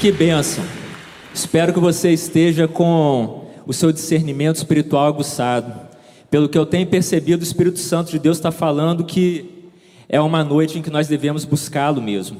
[0.00, 0.64] Que bênção!
[1.34, 5.74] Espero que você esteja com o seu discernimento espiritual aguçado.
[6.30, 9.68] Pelo que eu tenho percebido, o Espírito Santo de Deus está falando que
[10.08, 12.38] é uma noite em que nós devemos buscá-lo mesmo.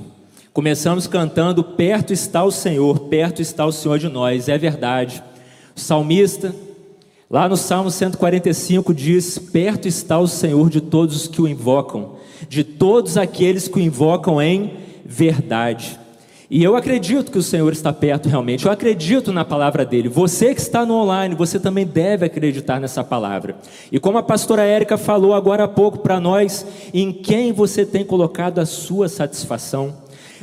[0.55, 4.49] Começamos cantando: Perto está o Senhor, perto está o Senhor de nós.
[4.49, 5.23] É verdade.
[5.77, 6.55] O salmista,
[7.29, 12.17] lá no Salmo 145, diz: Perto está o Senhor de todos os que o invocam,
[12.49, 16.00] de todos aqueles que o invocam em verdade.
[16.51, 20.09] E eu acredito que o Senhor está perto realmente, eu acredito na palavra dele.
[20.09, 23.55] Você que está no online, você também deve acreditar nessa palavra.
[23.93, 28.05] E como a pastora Érica falou agora há pouco para nós, em quem você tem
[28.05, 29.95] colocado a sua satisfação?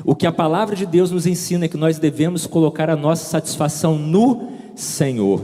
[0.06, 3.26] O que a palavra de Deus nos ensina é que nós devemos colocar a nossa
[3.26, 5.42] satisfação no Senhor.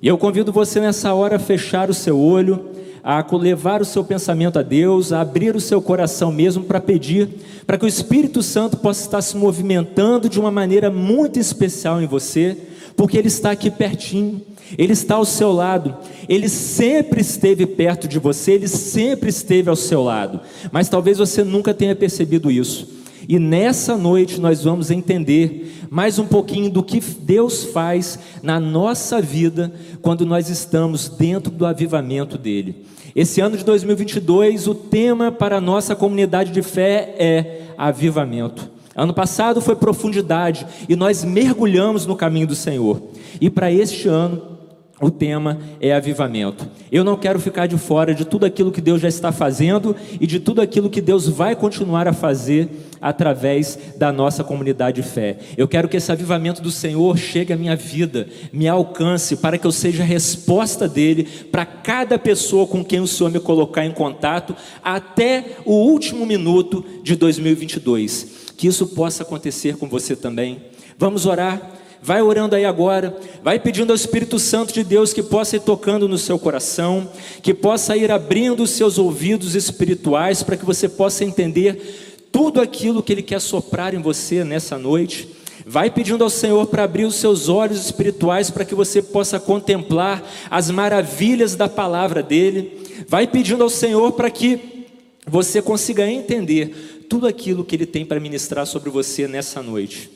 [0.00, 2.66] E eu convido você nessa hora a fechar o seu olho
[3.04, 7.28] a levar o seu pensamento a Deus, a abrir o seu coração mesmo para pedir,
[7.66, 12.06] para que o Espírito Santo possa estar se movimentando de uma maneira muito especial em
[12.06, 12.56] você,
[12.96, 14.40] porque Ele está aqui pertinho,
[14.78, 15.94] Ele está ao seu lado,
[16.26, 20.40] Ele sempre esteve perto de você, Ele sempre esteve ao seu lado,
[20.72, 22.88] mas talvez você nunca tenha percebido isso.
[23.28, 29.20] E nessa noite nós vamos entender mais um pouquinho do que Deus faz na nossa
[29.20, 32.84] vida quando nós estamos dentro do avivamento dele.
[33.14, 38.68] Esse ano de 2022, o tema para a nossa comunidade de fé é avivamento.
[38.96, 43.00] Ano passado foi profundidade e nós mergulhamos no caminho do Senhor.
[43.40, 44.53] E para este ano,
[45.00, 46.68] o tema é avivamento.
[46.90, 50.26] Eu não quero ficar de fora de tudo aquilo que Deus já está fazendo e
[50.26, 52.68] de tudo aquilo que Deus vai continuar a fazer
[53.00, 55.36] através da nossa comunidade de fé.
[55.56, 59.66] Eu quero que esse avivamento do Senhor chegue à minha vida, me alcance, para que
[59.66, 63.92] eu seja a resposta dele para cada pessoa com quem o Senhor me colocar em
[63.92, 68.52] contato até o último minuto de 2022.
[68.56, 70.62] Que isso possa acontecer com você também.
[70.96, 71.83] Vamos orar.
[72.06, 76.06] Vai orando aí agora, vai pedindo ao Espírito Santo de Deus que possa ir tocando
[76.06, 77.10] no seu coração,
[77.42, 83.02] que possa ir abrindo os seus ouvidos espirituais para que você possa entender tudo aquilo
[83.02, 85.30] que Ele quer soprar em você nessa noite.
[85.64, 90.22] Vai pedindo ao Senhor para abrir os seus olhos espirituais para que você possa contemplar
[90.50, 92.82] as maravilhas da palavra dEle.
[93.08, 94.84] Vai pedindo ao Senhor para que
[95.26, 100.10] você consiga entender tudo aquilo que Ele tem para ministrar sobre você nessa noite.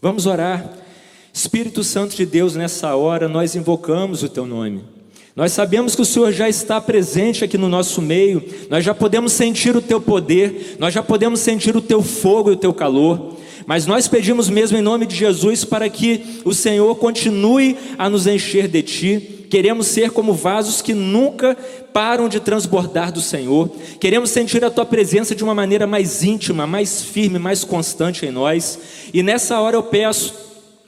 [0.00, 0.84] Vamos orar.
[1.34, 4.84] Espírito Santo de Deus, nessa hora nós invocamos o teu nome.
[5.34, 8.40] Nós sabemos que o Senhor já está presente aqui no nosso meio,
[8.70, 12.52] nós já podemos sentir o teu poder, nós já podemos sentir o teu fogo e
[12.52, 13.34] o teu calor,
[13.66, 18.28] mas nós pedimos mesmo em nome de Jesus para que o Senhor continue a nos
[18.28, 19.46] encher de ti.
[19.50, 21.56] Queremos ser como vasos que nunca
[21.92, 23.70] param de transbordar do Senhor.
[23.98, 28.30] Queremos sentir a tua presença de uma maneira mais íntima, mais firme, mais constante em
[28.30, 28.78] nós.
[29.12, 30.43] E nessa hora eu peço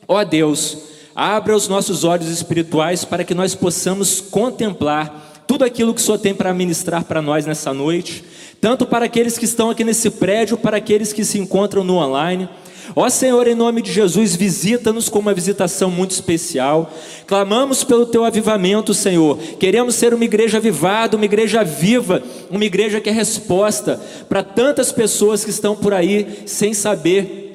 [0.09, 0.79] Ó Deus,
[1.15, 6.19] abra os nossos olhos espirituais para que nós possamos contemplar tudo aquilo que o Senhor
[6.19, 8.25] tem para ministrar para nós nessa noite,
[8.61, 12.49] tanto para aqueles que estão aqui nesse prédio, para aqueles que se encontram no online.
[12.95, 16.93] Ó Senhor, em nome de Jesus, visita-nos com uma visitação muito especial.
[17.27, 19.39] Clamamos pelo teu avivamento, Senhor.
[19.59, 24.93] Queremos ser uma igreja avivada, uma igreja viva, uma igreja que é resposta para tantas
[24.93, 27.46] pessoas que estão por aí sem saber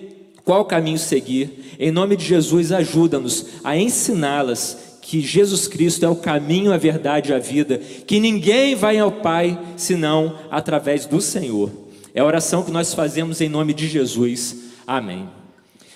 [0.44, 1.76] qual caminho seguir.
[1.80, 7.32] Em nome de Jesus, ajuda-nos a ensiná-las que Jesus Cristo é o caminho, a verdade
[7.32, 11.72] e a vida, que ninguém vai ao Pai senão através do Senhor.
[12.14, 14.56] É a oração que nós fazemos em nome de Jesus.
[14.86, 15.28] Amém.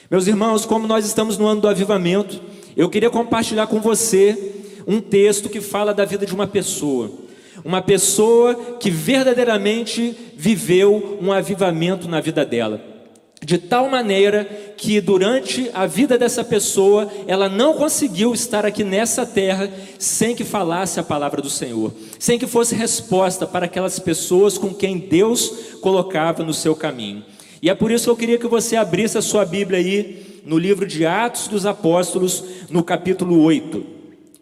[0.09, 2.41] Meus irmãos, como nós estamos no ano do avivamento,
[2.75, 4.53] eu queria compartilhar com você
[4.87, 7.11] um texto que fala da vida de uma pessoa.
[7.63, 12.94] Uma pessoa que verdadeiramente viveu um avivamento na vida dela
[13.45, 14.43] de tal maneira
[14.75, 20.43] que durante a vida dessa pessoa ela não conseguiu estar aqui nessa terra sem que
[20.43, 25.77] falasse a palavra do Senhor, sem que fosse resposta para aquelas pessoas com quem Deus
[25.79, 27.23] colocava no seu caminho.
[27.61, 30.57] E é por isso que eu queria que você abrisse a sua Bíblia aí no
[30.57, 33.94] livro de Atos dos Apóstolos, no capítulo 8.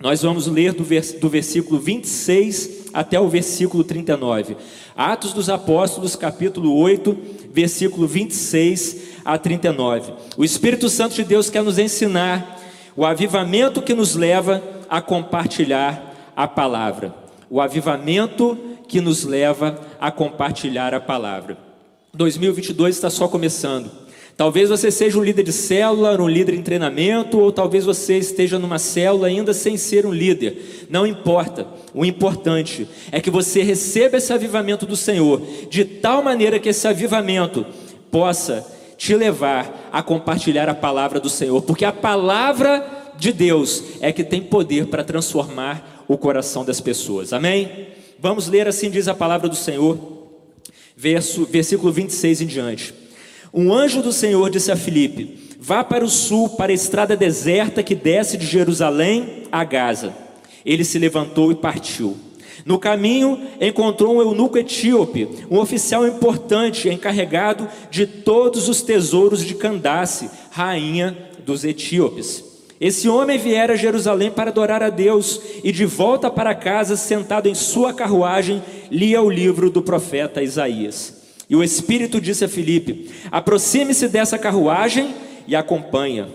[0.04, 4.58] Nós vamos ler do, vers do versículo 26 até o versículo 39.
[4.98, 7.18] Atos dos Apóstolos, capítulo 8,
[7.54, 10.12] versículo 26 a 39.
[10.36, 12.60] O Espírito Santo de Deus quer nos ensinar
[12.98, 17.16] o avivamento que nos leva a compartilhar a palavra.
[17.50, 18.58] O avivamento
[18.90, 21.58] que nos leva a compartilhar a palavra.
[22.14, 24.03] 2022 está só começando.
[24.36, 28.58] Talvez você seja um líder de célula, um líder em treinamento, ou talvez você esteja
[28.58, 30.88] numa célula ainda sem ser um líder.
[30.90, 31.68] Não importa.
[31.94, 36.88] O importante é que você receba esse avivamento do Senhor, de tal maneira que esse
[36.88, 37.66] avivamento
[38.10, 38.66] possa
[38.98, 44.24] te levar a compartilhar a palavra do Senhor, porque a palavra de Deus é que
[44.24, 47.34] tem poder para transformar o coração das pessoas.
[47.34, 47.88] Amém?
[48.20, 49.98] Vamos ler assim diz a palavra do Senhor,
[50.96, 53.03] verso, versículo 26 em diante.
[53.54, 57.84] Um anjo do Senhor disse a Filipe: Vá para o sul, para a estrada deserta
[57.84, 60.12] que desce de Jerusalém a Gaza.
[60.66, 62.18] Ele se levantou e partiu.
[62.66, 69.54] No caminho, encontrou um eunuco etíope, um oficial importante, encarregado de todos os tesouros de
[69.54, 71.16] Candace, rainha
[71.46, 72.44] dos etíopes.
[72.80, 77.48] Esse homem viera a Jerusalém para adorar a Deus e de volta para casa, sentado
[77.48, 81.23] em sua carruagem, lia o livro do profeta Isaías.
[81.50, 85.14] E o Espírito disse a Filipe: Aproxime-se dessa carruagem
[85.48, 86.28] e acompanha.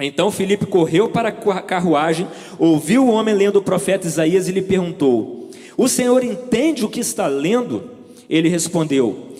[0.00, 2.26] Então Filipe correu para a carruagem,
[2.58, 5.42] ouviu o homem lendo o profeta Isaías e lhe perguntou:
[5.76, 7.90] o Senhor entende o que está lendo?
[8.28, 9.34] Ele respondeu: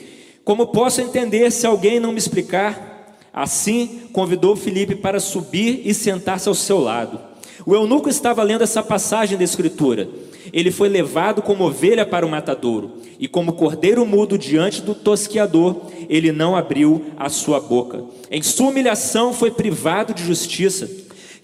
[0.44, 3.16] Como posso entender se alguém não me explicar?
[3.32, 7.18] Assim, convidou Felipe para subir e sentar-se ao seu lado.
[7.64, 10.08] O eunuco estava lendo essa passagem da Escritura.
[10.52, 15.82] Ele foi levado como ovelha para o matadouro, e como cordeiro mudo diante do tosquiador,
[16.08, 18.04] ele não abriu a sua boca.
[18.30, 20.90] Em sua humilhação foi privado de justiça.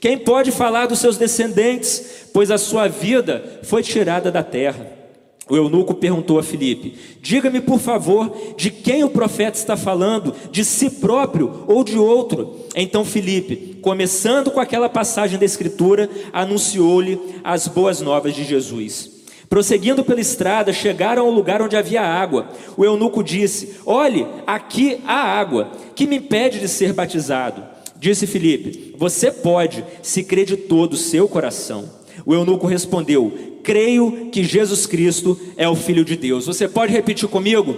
[0.00, 4.98] Quem pode falar dos seus descendentes, pois a sua vida foi tirada da terra?
[5.48, 10.64] O eunuco perguntou a Filipe: Diga-me, por favor, de quem o profeta está falando, de
[10.64, 12.66] si próprio ou de outro?
[12.76, 19.10] Então Filipe, começando com aquela passagem da Escritura, anunciou-lhe as boas novas de Jesus.
[19.48, 22.50] Prosseguindo pela estrada, chegaram ao lugar onde havia água.
[22.76, 27.64] O eunuco disse: Olhe, aqui há água, que me impede de ser batizado?
[27.98, 31.88] Disse Filipe: Você pode, se crê de todo o seu coração.
[32.26, 33.32] O eunuco respondeu:
[33.62, 36.44] Creio que Jesus Cristo é o Filho de Deus.
[36.44, 37.74] Você pode repetir comigo?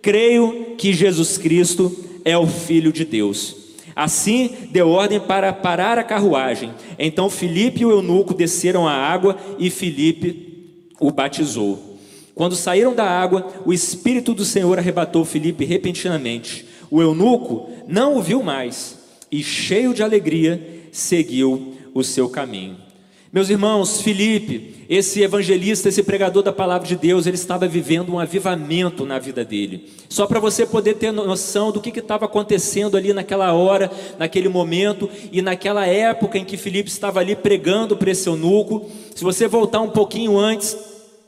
[0.00, 1.94] Creio que Jesus Cristo
[2.24, 3.61] é o Filho de Deus.
[3.94, 6.72] Assim deu ordem para parar a carruagem.
[6.98, 11.98] Então Filipe e o eunuco desceram à água e Filipe o batizou.
[12.34, 16.66] Quando saíram da água, o Espírito do Senhor arrebatou Filipe repentinamente.
[16.90, 18.98] O eunuco não o viu mais
[19.30, 22.76] e, cheio de alegria, seguiu o seu caminho.
[23.32, 28.18] Meus irmãos, Felipe, esse evangelista, esse pregador da palavra de Deus, ele estava vivendo um
[28.18, 29.88] avivamento na vida dele.
[30.06, 35.08] Só para você poder ter noção do que estava acontecendo ali naquela hora, naquele momento
[35.32, 38.90] e naquela época em que Felipe estava ali pregando para esse eunuco.
[39.14, 40.76] Se você voltar um pouquinho antes,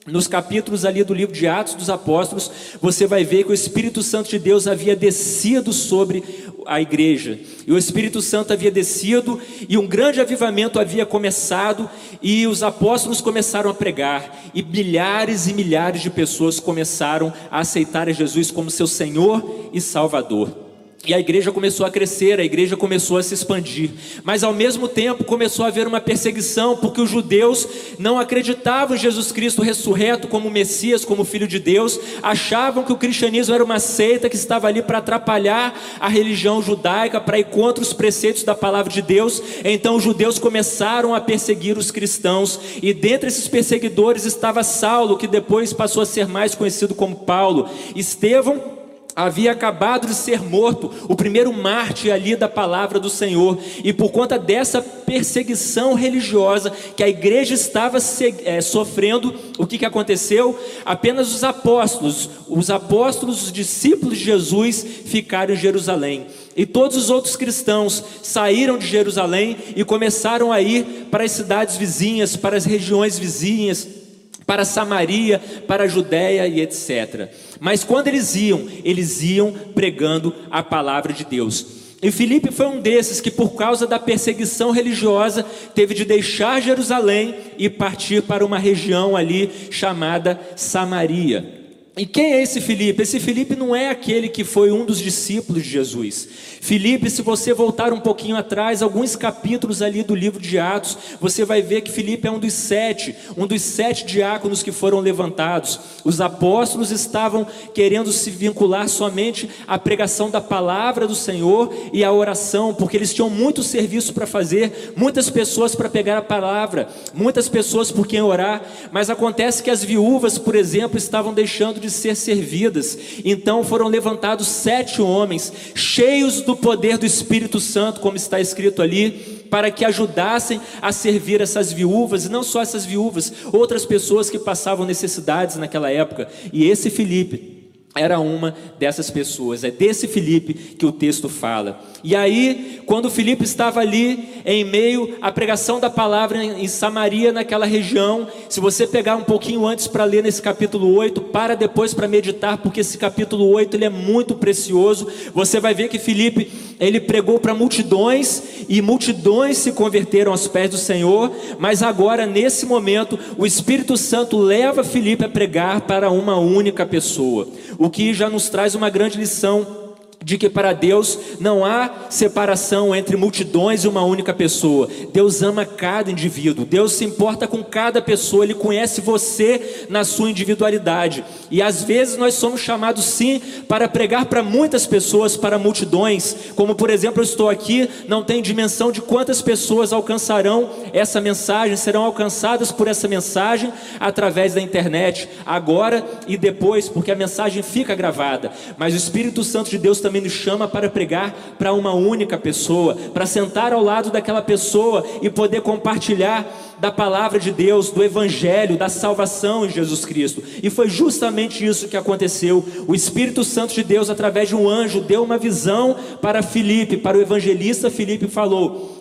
[0.07, 2.51] nos capítulos ali do livro de Atos dos Apóstolos,
[2.83, 6.23] você vai ver que o Espírito Santo de Deus havia descido sobre
[6.67, 11.89] a igreja, e o Espírito Santo havia descido, e um grande avivamento havia começado,
[12.23, 18.11] e os apóstolos começaram a pregar, e milhares e milhares de pessoas começaram a aceitar
[18.13, 20.64] Jesus como seu Senhor e Salvador.
[21.07, 23.91] E a igreja começou a crescer, a igreja começou a se expandir,
[24.23, 27.69] mas ao mesmo tempo começou a haver uma perseguição, porque os judeus
[27.99, 32.97] não acreditavam em Jesus Cristo ressurreto como Messias, como Filho de Deus, achavam que o
[32.97, 37.83] cristianismo era uma seita que estava ali para atrapalhar a religião judaica, para ir contra
[37.83, 39.43] os preceitos da palavra de Deus.
[39.65, 45.27] Então os judeus começaram a perseguir os cristãos, e dentre esses perseguidores estava Saulo, que
[45.27, 47.69] depois passou a ser mais conhecido como Paulo.
[47.95, 48.74] Estevão
[49.17, 54.11] havia acabado de ser morto, o primeiro mártir ali da palavra do Senhor, e por
[54.11, 57.99] conta dessa perseguição religiosa que a igreja estava
[58.45, 60.59] é, sofrendo, o que, que aconteceu?
[60.85, 66.27] Apenas os apóstolos, os apóstolos, os discípulos de Jesus, ficaram em Jerusalém.
[66.57, 71.77] E todos os outros cristãos saíram de Jerusalém e começaram a ir para as cidades
[71.77, 74.04] vizinhas, para as regiões vizinhas,
[74.47, 77.29] para Samaria, para a Judéia e etc.
[77.61, 81.85] Mas quando eles iam, eles iam pregando a palavra de Deus.
[82.03, 85.43] E Filipe foi um desses que, por causa da perseguição religiosa,
[85.75, 91.64] teve de deixar Jerusalém e partir para uma região ali chamada Samaria.
[91.97, 93.03] E quem é esse Filipe?
[93.03, 96.29] Esse Filipe não é aquele que foi um dos discípulos de Jesus.
[96.61, 101.45] Filipe, se você voltar um pouquinho atrás, alguns capítulos ali do livro de Atos, você
[101.45, 105.79] vai ver que Filipe é um dos sete, um dos sete diáconos que foram levantados.
[106.03, 112.11] Os apóstolos estavam querendo se vincular somente à pregação da palavra do Senhor e à
[112.11, 117.49] oração, porque eles tinham muito serviço para fazer, muitas pessoas para pegar a palavra, muitas
[117.49, 122.17] pessoas por quem orar, mas acontece que as viúvas, por exemplo, estavam deixando de ser
[122.17, 122.99] servidas.
[123.25, 129.45] Então foram levantados sete homens, cheios do poder do Espírito Santo, como está escrito ali,
[129.51, 134.39] para que ajudassem a servir essas viúvas, e não só essas viúvas, outras pessoas que
[134.39, 136.29] passavam necessidades naquela época.
[136.53, 137.54] E esse Filipe,
[137.97, 139.63] era uma dessas pessoas.
[139.63, 141.81] É desse Filipe que o texto fala.
[142.03, 147.65] E aí, quando Filipe estava ali em meio à pregação da palavra em Samaria, naquela
[147.65, 152.09] região, se você pegar um pouquinho antes para ler nesse capítulo 8, para depois para
[152.09, 155.07] meditar, porque esse capítulo 8 ele é muito precioso.
[155.33, 160.71] Você vai ver que Filipe, ele pregou para multidões e multidões se converteram aos pés
[160.71, 166.37] do Senhor, mas agora nesse momento, o Espírito Santo leva Filipe a pregar para uma
[166.37, 167.49] única pessoa
[167.85, 169.84] o que já nos traz uma grande lição
[170.25, 174.89] de que para Deus não há separação entre multidões e uma única pessoa.
[175.13, 180.31] Deus ama cada indivíduo, Deus se importa com cada pessoa, Ele conhece você na sua
[180.31, 181.23] individualidade.
[181.51, 186.75] E às vezes nós somos chamados sim para pregar para muitas pessoas, para multidões, como
[186.75, 192.05] por exemplo eu estou aqui, não tem dimensão de quantas pessoas alcançarão essa mensagem, serão
[192.05, 198.51] alcançadas por essa mensagem através da internet, agora e depois, porque a mensagem fica gravada.
[198.79, 202.95] Mas o Espírito Santo de Deus também nos chama para pregar para uma única pessoa,
[203.13, 206.47] para sentar ao lado daquela pessoa e poder compartilhar
[206.79, 210.43] da palavra de Deus, do Evangelho, da salvação em Jesus Cristo.
[210.63, 212.65] E foi justamente isso que aconteceu.
[212.87, 217.17] O Espírito Santo de Deus, através de um anjo, deu uma visão para Filipe, para
[217.17, 218.95] o evangelista Filipe, falou: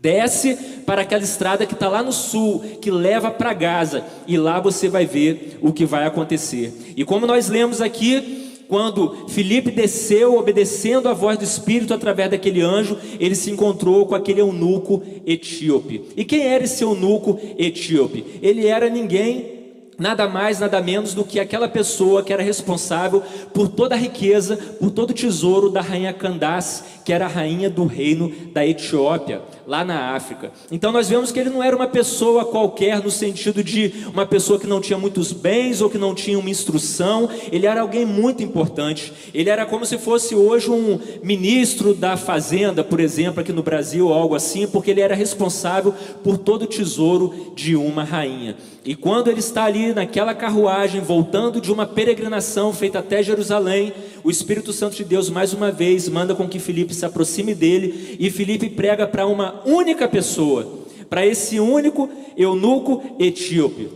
[0.00, 0.56] Desce
[0.86, 4.88] para aquela estrada que está lá no sul, que leva para Gaza, e lá você
[4.88, 6.72] vai ver o que vai acontecer.
[6.96, 8.41] E como nós lemos aqui,
[8.72, 14.14] quando Filipe desceu obedecendo a voz do Espírito através daquele anjo, ele se encontrou com
[14.14, 16.04] aquele eunuco etíope.
[16.16, 18.24] E quem era esse eunuco etíope?
[18.40, 19.61] Ele era ninguém
[20.02, 23.22] nada mais, nada menos do que aquela pessoa que era responsável
[23.54, 27.70] por toda a riqueza, por todo o tesouro da rainha Candace, que era a rainha
[27.70, 30.50] do reino da Etiópia lá na África.
[30.70, 34.58] Então nós vemos que ele não era uma pessoa qualquer no sentido de uma pessoa
[34.58, 38.42] que não tinha muitos bens ou que não tinha uma instrução, ele era alguém muito
[38.42, 39.12] importante.
[39.32, 44.08] Ele era como se fosse hoje um ministro da fazenda, por exemplo, aqui no Brasil,
[44.08, 45.94] ou algo assim, porque ele era responsável
[46.24, 48.56] por todo o tesouro de uma rainha.
[48.84, 53.92] E quando ele está ali naquela carruagem, voltando de uma peregrinação feita até Jerusalém,
[54.24, 58.16] o Espírito Santo de Deus mais uma vez manda com que Felipe se aproxime dele
[58.18, 63.88] e Felipe prega para uma única pessoa, para esse único eunuco etíope.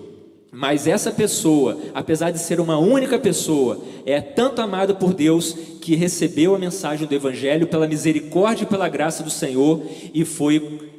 [0.53, 5.97] Mas essa pessoa, apesar de ser uma única pessoa, é tanto amada por Deus que
[5.97, 9.83] recebeu a mensagem do Evangelho pela misericórdia e pela graça do Senhor
[10.15, 10.96] e foi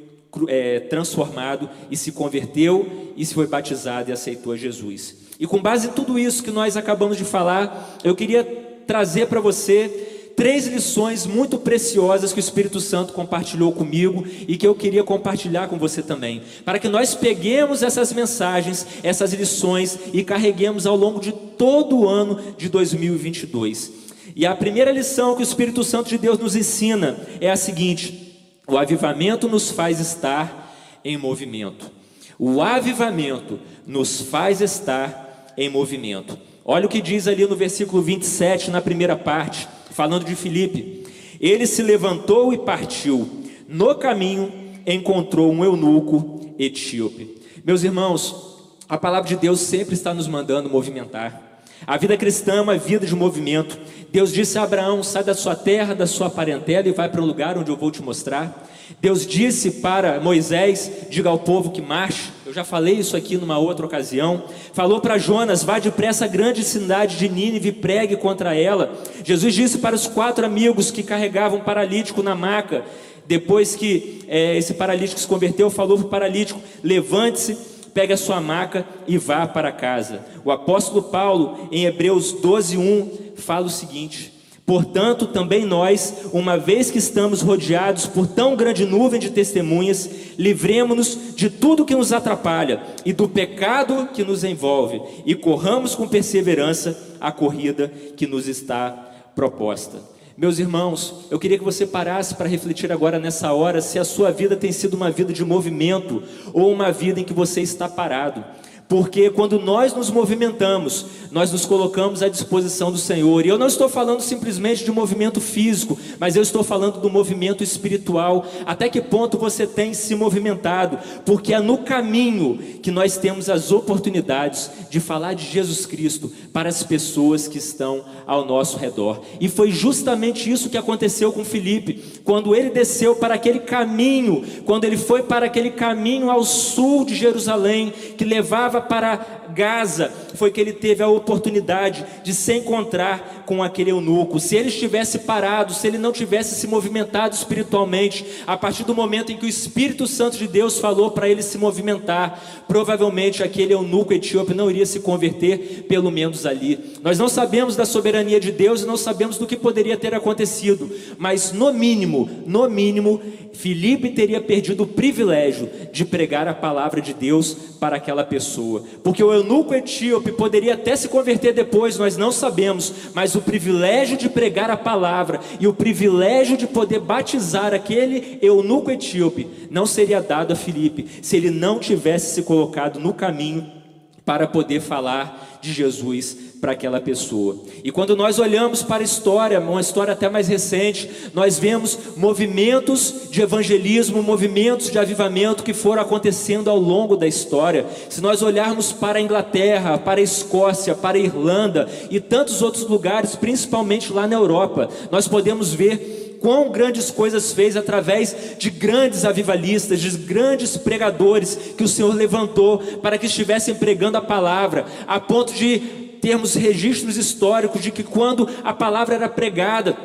[0.48, 5.16] é, transformado e se converteu e se foi batizado e aceitou Jesus.
[5.40, 8.44] E com base em tudo isso que nós acabamos de falar, eu queria
[8.86, 14.66] trazer para você três lições muito preciosas que o Espírito Santo compartilhou comigo e que
[14.66, 20.22] eu queria compartilhar com você também, para que nós peguemos essas mensagens, essas lições e
[20.22, 23.92] carreguemos ao longo de todo o ano de 2022.
[24.36, 28.27] E a primeira lição que o Espírito Santo de Deus nos ensina é a seguinte:
[28.68, 31.90] o avivamento nos faz estar em movimento.
[32.38, 36.38] O avivamento nos faz estar em movimento.
[36.64, 41.04] Olha o que diz ali no versículo 27, na primeira parte, falando de Filipe.
[41.40, 43.42] Ele se levantou e partiu.
[43.66, 44.52] No caminho
[44.86, 47.36] encontrou um eunuco etíope.
[47.64, 51.47] Meus irmãos, a palavra de Deus sempre está nos mandando movimentar.
[51.86, 53.78] A vida cristã é uma vida de movimento.
[54.10, 57.24] Deus disse a Abraão: sai da sua terra, da sua parentela e vai para o
[57.24, 58.66] lugar onde eu vou te mostrar.
[59.00, 62.30] Deus disse para Moisés: diga ao povo que marche.
[62.46, 64.44] Eu já falei isso aqui numa outra ocasião.
[64.72, 68.92] Falou para Jonas: vá depressa à grande cidade de Nínive e pregue contra ela.
[69.22, 72.84] Jesus disse para os quatro amigos que carregavam um paralítico na maca.
[73.26, 77.56] Depois que é, esse paralítico se converteu, falou para o paralítico: levante-se,
[77.98, 80.20] pegue a sua maca e vá para casa.
[80.44, 84.38] O apóstolo Paulo, em Hebreus 12, 1, fala o seguinte
[84.68, 91.34] Portanto, também nós, uma vez que estamos rodeados por tão grande nuvem de testemunhas, livremos-nos
[91.34, 97.16] de tudo que nos atrapalha e do pecado que nos envolve, e corramos com perseverança
[97.18, 98.90] a corrida que nos está
[99.34, 100.17] proposta.
[100.40, 104.30] Meus irmãos, eu queria que você parasse para refletir agora nessa hora se a sua
[104.30, 108.44] vida tem sido uma vida de movimento ou uma vida em que você está parado.
[108.88, 113.44] Porque quando nós nos movimentamos, nós nos colocamos à disposição do Senhor.
[113.44, 117.62] E eu não estou falando simplesmente de movimento físico, mas eu estou falando do movimento
[117.62, 118.46] espiritual.
[118.64, 120.98] Até que ponto você tem se movimentado?
[121.26, 126.70] Porque é no caminho que nós temos as oportunidades de falar de Jesus Cristo para
[126.70, 129.20] as pessoas que estão ao nosso redor.
[129.38, 134.84] E foi justamente isso que aconteceu com Felipe, quando ele desceu para aquele caminho, quando
[134.84, 140.50] ele foi para aquele caminho ao sul de Jerusalém, que levava voltava para Gaza, foi
[140.50, 144.38] que ele teve a oportunidade de se encontrar com aquele eunuco.
[144.38, 149.32] Se ele estivesse parado, se ele não tivesse se movimentado espiritualmente, a partir do momento
[149.32, 154.12] em que o Espírito Santo de Deus falou para ele se movimentar, provavelmente aquele eunuco
[154.12, 156.78] etíope não iria se converter, pelo menos ali.
[157.02, 160.90] Nós não sabemos da soberania de Deus e não sabemos do que poderia ter acontecido,
[161.16, 163.20] mas no mínimo, no mínimo,
[163.52, 168.67] Filipe teria perdido o privilégio de pregar a palavra de Deus para aquela pessoa,
[169.02, 174.16] porque o eunuco etíope poderia até se converter depois, nós não sabemos, mas o privilégio
[174.16, 180.20] de pregar a palavra e o privilégio de poder batizar aquele eunuco etíope não seria
[180.20, 183.78] dado a Filipe se ele não tivesse se colocado no caminho
[184.24, 187.56] para poder falar de Jesus para aquela pessoa.
[187.84, 193.28] E quando nós olhamos para a história, uma história até mais recente, nós vemos movimentos
[193.30, 197.86] de evangelismo, movimentos de avivamento que foram acontecendo ao longo da história.
[198.08, 202.84] Se nós olharmos para a Inglaterra, para a Escócia, para a Irlanda e tantos outros
[202.84, 209.24] lugares, principalmente lá na Europa, nós podemos ver quão grandes coisas fez através de grandes
[209.24, 215.18] avivalistas, de grandes pregadores que o Senhor levantou para que estivessem pregando a palavra, a
[215.18, 219.96] ponto de termos registros históricos de que quando a palavra era pregada,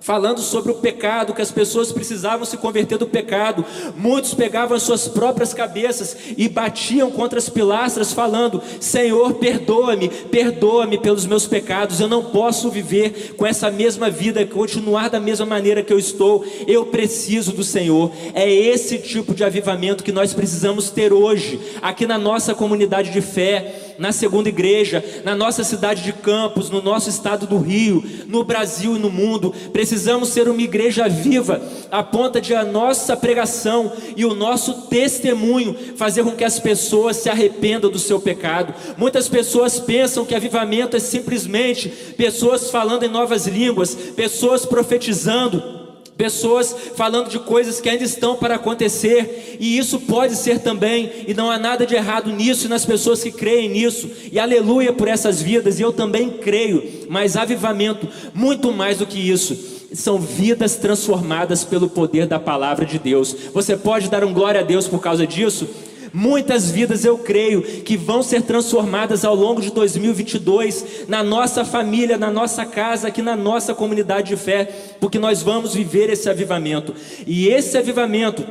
[0.00, 3.64] falando sobre o pecado, que as pessoas precisavam se converter do pecado.
[3.96, 10.98] Muitos pegavam as suas próprias cabeças e batiam contra as pilastras, falando: Senhor, perdoa-me, perdoa-me
[10.98, 12.00] pelos meus pecados.
[12.00, 16.44] Eu não posso viver com essa mesma vida, continuar da mesma maneira que eu estou.
[16.66, 18.10] Eu preciso do Senhor.
[18.34, 23.20] É esse tipo de avivamento que nós precisamos ter hoje, aqui na nossa comunidade de
[23.20, 28.42] fé na segunda igreja, na nossa cidade de Campos, no nosso estado do Rio, no
[28.42, 29.54] Brasil e no mundo.
[29.74, 35.76] Precisamos ser uma igreja viva, a ponta de a nossa pregação e o nosso testemunho
[35.96, 38.74] fazer com que as pessoas se arrependam do seu pecado.
[38.96, 45.79] Muitas pessoas pensam que avivamento é simplesmente pessoas falando em novas línguas, pessoas profetizando
[46.20, 51.32] pessoas falando de coisas que ainda estão para acontecer, e isso pode ser também, e
[51.32, 55.08] não há nada de errado nisso e nas pessoas que creem nisso, e aleluia por
[55.08, 59.56] essas vidas, e eu também creio, mas avivamento, muito mais do que isso,
[59.94, 63.34] são vidas transformadas pelo poder da palavra de Deus.
[63.54, 65.66] Você pode dar um glória a Deus por causa disso?
[66.12, 72.18] Muitas vidas eu creio que vão ser transformadas ao longo de 2022 na nossa família,
[72.18, 74.68] na nossa casa, aqui na nossa comunidade de fé,
[74.98, 76.94] porque nós vamos viver esse avivamento.
[77.26, 78.44] E esse avivamento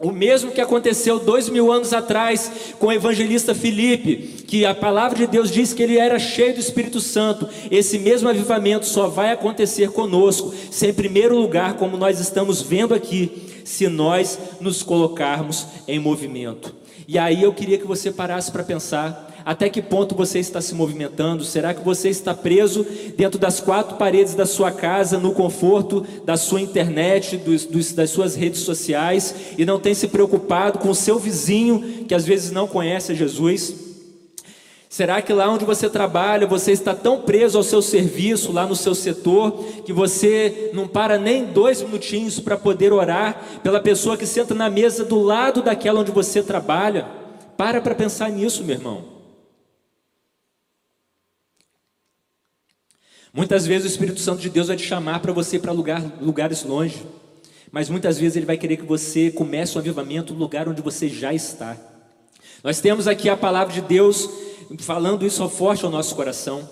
[0.00, 5.16] o mesmo que aconteceu dois mil anos atrás com o evangelista Filipe, que a palavra
[5.16, 7.48] de Deus diz que ele era cheio do Espírito Santo.
[7.70, 12.92] Esse mesmo avivamento só vai acontecer conosco, se em primeiro lugar, como nós estamos vendo
[12.92, 16.83] aqui, se nós nos colocarmos em movimento.
[17.06, 20.74] E aí eu queria que você parasse para pensar até que ponto você está se
[20.74, 21.44] movimentando?
[21.44, 26.36] Será que você está preso dentro das quatro paredes da sua casa, no conforto da
[26.36, 30.94] sua internet, dos, dos, das suas redes sociais e não tem se preocupado com o
[30.94, 33.83] seu vizinho que às vezes não conhece Jesus?
[34.94, 38.76] Será que lá onde você trabalha, você está tão preso ao seu serviço, lá no
[38.76, 39.50] seu setor,
[39.84, 44.70] que você não para nem dois minutinhos para poder orar pela pessoa que senta na
[44.70, 47.08] mesa do lado daquela onde você trabalha?
[47.56, 49.04] Para para pensar nisso, meu irmão.
[53.32, 56.04] Muitas vezes o Espírito Santo de Deus vai te chamar para você ir para lugar,
[56.20, 57.04] lugares longe,
[57.72, 61.08] mas muitas vezes ele vai querer que você comece um avivamento no lugar onde você
[61.08, 61.76] já está.
[62.62, 64.44] Nós temos aqui a palavra de Deus
[64.78, 66.68] falando isso forte ao nosso coração.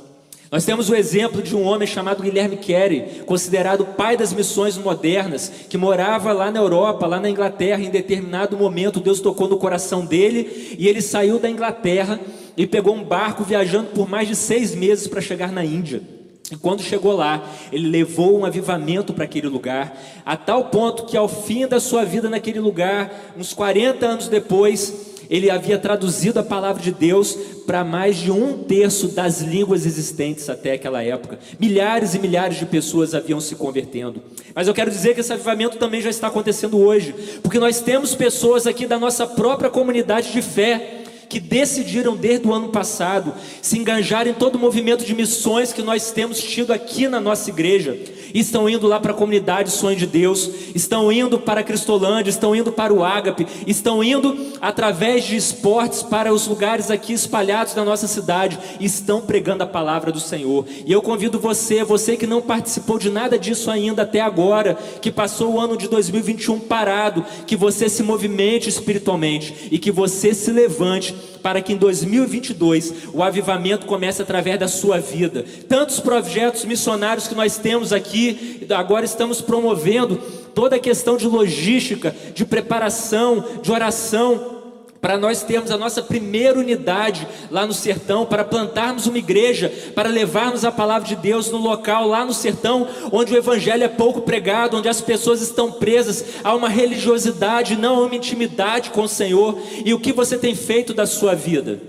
[0.52, 5.50] Nós temos o exemplo de um homem chamado Guilherme Carey, considerado pai das missões modernas,
[5.70, 7.82] que morava lá na Europa, lá na Inglaterra.
[7.82, 12.20] Em determinado momento, Deus tocou no coração dele e ele saiu da Inglaterra
[12.54, 16.02] e pegou um barco viajando por mais de seis meses para chegar na Índia.
[16.50, 21.16] E quando chegou lá, ele levou um avivamento para aquele lugar, a tal ponto que
[21.16, 26.42] ao fim da sua vida naquele lugar, uns 40 anos depois, ele havia traduzido a
[26.42, 27.34] palavra de Deus
[27.66, 31.38] para mais de um terço das línguas existentes até aquela época.
[31.58, 34.22] Milhares e milhares de pessoas haviam se convertendo.
[34.54, 38.14] Mas eu quero dizer que esse avivamento também já está acontecendo hoje, porque nós temos
[38.14, 40.98] pessoas aqui da nossa própria comunidade de fé
[41.30, 45.80] que decidiram desde o ano passado se engajar em todo o movimento de missões que
[45.80, 47.98] nós temos tido aqui na nossa igreja.
[48.34, 52.72] Estão indo lá para a comunidade Sonho de Deus, estão indo para Cristolândia, estão indo
[52.72, 58.06] para o Ágape, estão indo através de esportes para os lugares aqui espalhados da nossa
[58.06, 60.64] cidade, estão pregando a palavra do Senhor.
[60.86, 65.10] E eu convido você, você que não participou de nada disso ainda até agora, que
[65.10, 70.50] passou o ano de 2021 parado, que você se movimente espiritualmente e que você se
[70.50, 75.44] levante para que em 2022 o avivamento comece através da sua vida.
[75.68, 80.16] Tantos projetos missionários que nós temos aqui, agora estamos promovendo
[80.54, 84.61] toda a questão de logística, de preparação, de oração,
[85.02, 90.08] para nós termos a nossa primeira unidade lá no sertão, para plantarmos uma igreja, para
[90.08, 94.20] levarmos a palavra de Deus no local lá no sertão, onde o evangelho é pouco
[94.20, 99.08] pregado, onde as pessoas estão presas a uma religiosidade, não a uma intimidade com o
[99.08, 99.58] Senhor.
[99.84, 101.80] E o que você tem feito da sua vida?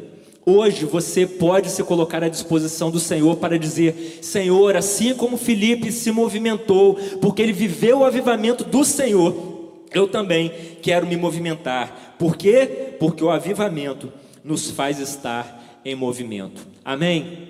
[0.44, 5.92] Hoje você pode se colocar à disposição do Senhor para dizer: Senhor, assim como Felipe
[5.92, 9.54] se movimentou, porque ele viveu o avivamento do Senhor,
[9.94, 12.13] eu também quero me movimentar.
[12.24, 12.96] Por quê?
[13.02, 14.10] Porque o avivamento
[14.46, 16.66] nos faz estar em movimento.
[16.86, 17.50] Amém?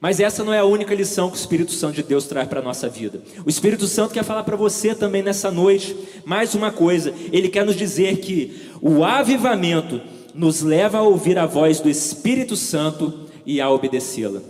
[0.00, 2.60] Mas essa não é a única lição que o Espírito Santo de Deus traz para
[2.60, 3.20] a nossa vida.
[3.44, 7.12] O Espírito Santo quer falar para você também nessa noite mais uma coisa.
[7.30, 10.00] Ele quer nos dizer que o avivamento
[10.34, 14.40] nos leva a ouvir a voz do Espírito Santo e a obedecê-la.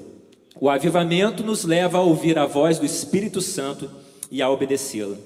[0.61, 3.91] O avivamento nos leva a ouvir a voz do Espírito Santo
[4.31, 5.17] e a obedecê-la.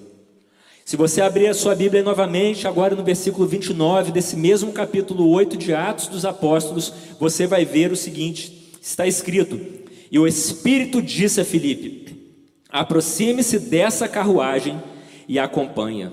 [0.91, 5.57] Se você abrir a sua Bíblia novamente, agora no versículo 29 desse mesmo capítulo 8
[5.57, 9.61] de Atos dos Apóstolos, você vai ver o seguinte: está escrito:
[10.11, 14.83] E o Espírito disse a Filipe: Aproxime-se dessa carruagem
[15.29, 16.13] e acompanha.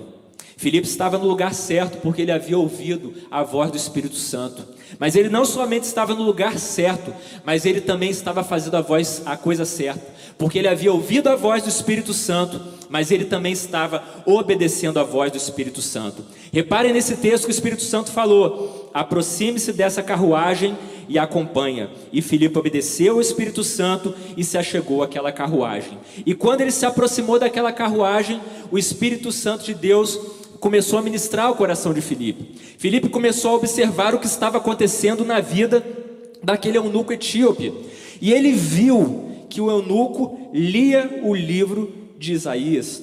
[0.56, 4.64] Filipe estava no lugar certo porque ele havia ouvido a voz do Espírito Santo.
[4.96, 7.12] Mas ele não somente estava no lugar certo,
[7.44, 11.34] mas ele também estava fazendo a voz a coisa certa porque ele havia ouvido a
[11.34, 16.24] voz do Espírito Santo, mas ele também estava obedecendo a voz do Espírito Santo.
[16.52, 21.90] Reparem nesse texto que o Espírito Santo falou: aproxime-se dessa carruagem e acompanha.
[22.12, 25.98] E Filipe obedeceu ao Espírito Santo e se achegou àquela carruagem.
[26.24, 30.18] E quando ele se aproximou daquela carruagem, o Espírito Santo de Deus
[30.60, 32.54] começou a ministrar o coração de Filipe.
[32.78, 35.84] Filipe começou a observar o que estava acontecendo na vida
[36.42, 37.72] daquele eunuco etíope.
[38.20, 43.02] E ele viu que o eunuco lia o livro de Isaías.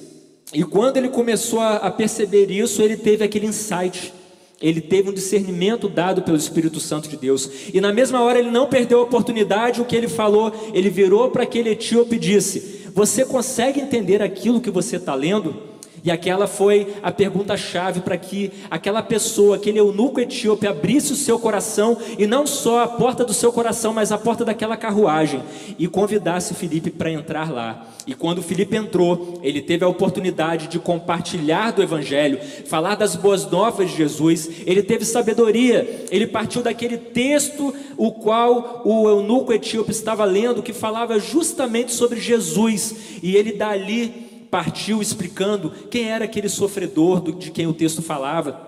[0.52, 4.12] E quando ele começou a, perceber isso, ele teve aquele insight.
[4.60, 7.50] Ele teve um discernimento dado pelo Espírito Santo de Deus.
[7.74, 11.30] E na mesma hora ele não perdeu a oportunidade, o que ele falou, ele virou
[11.30, 15.75] para aquele etíope e disse: Você consegue entender aquilo que você está lendo?
[16.06, 21.36] E aquela foi a pergunta-chave para que aquela pessoa, aquele eunuco etíope, abrisse o seu
[21.36, 25.42] coração, e não só a porta do seu coração, mas a porta daquela carruagem,
[25.76, 27.88] e convidasse Felipe para entrar lá.
[28.06, 33.50] E quando Felipe entrou, ele teve a oportunidade de compartilhar do Evangelho, falar das boas
[33.50, 39.90] novas de Jesus, ele teve sabedoria, ele partiu daquele texto, o qual o eunuco etíope
[39.90, 46.48] estava lendo, que falava justamente sobre Jesus, e ele dali partiu explicando quem era aquele
[46.48, 48.60] sofredor de quem o texto falava,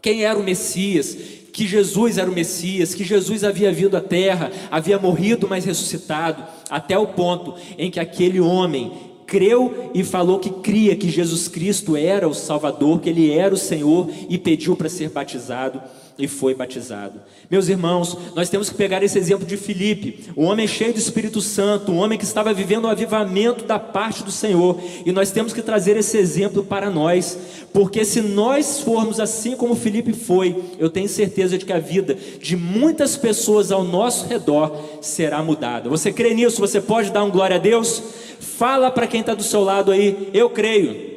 [0.00, 1.16] quem era o Messias,
[1.52, 6.44] que Jesus era o Messias, que Jesus havia vindo à terra, havia morrido, mas ressuscitado,
[6.68, 8.92] até o ponto em que aquele homem
[9.26, 13.58] creu e falou que cria que Jesus Cristo era o Salvador, que ele era o
[13.58, 15.82] Senhor e pediu para ser batizado
[16.18, 17.20] e foi batizado.
[17.50, 21.40] Meus irmãos, nós temos que pegar esse exemplo de Filipe, um homem cheio do Espírito
[21.40, 25.52] Santo, um homem que estava vivendo o avivamento da parte do Senhor, e nós temos
[25.52, 27.38] que trazer esse exemplo para nós,
[27.72, 32.16] porque se nós formos assim como Filipe foi, eu tenho certeza de que a vida
[32.40, 35.88] de muitas pessoas ao nosso redor será mudada.
[35.90, 36.60] Você crê nisso?
[36.60, 38.02] Você pode dar um glória a Deus?
[38.40, 41.14] Fala para quem está do seu lado aí, eu creio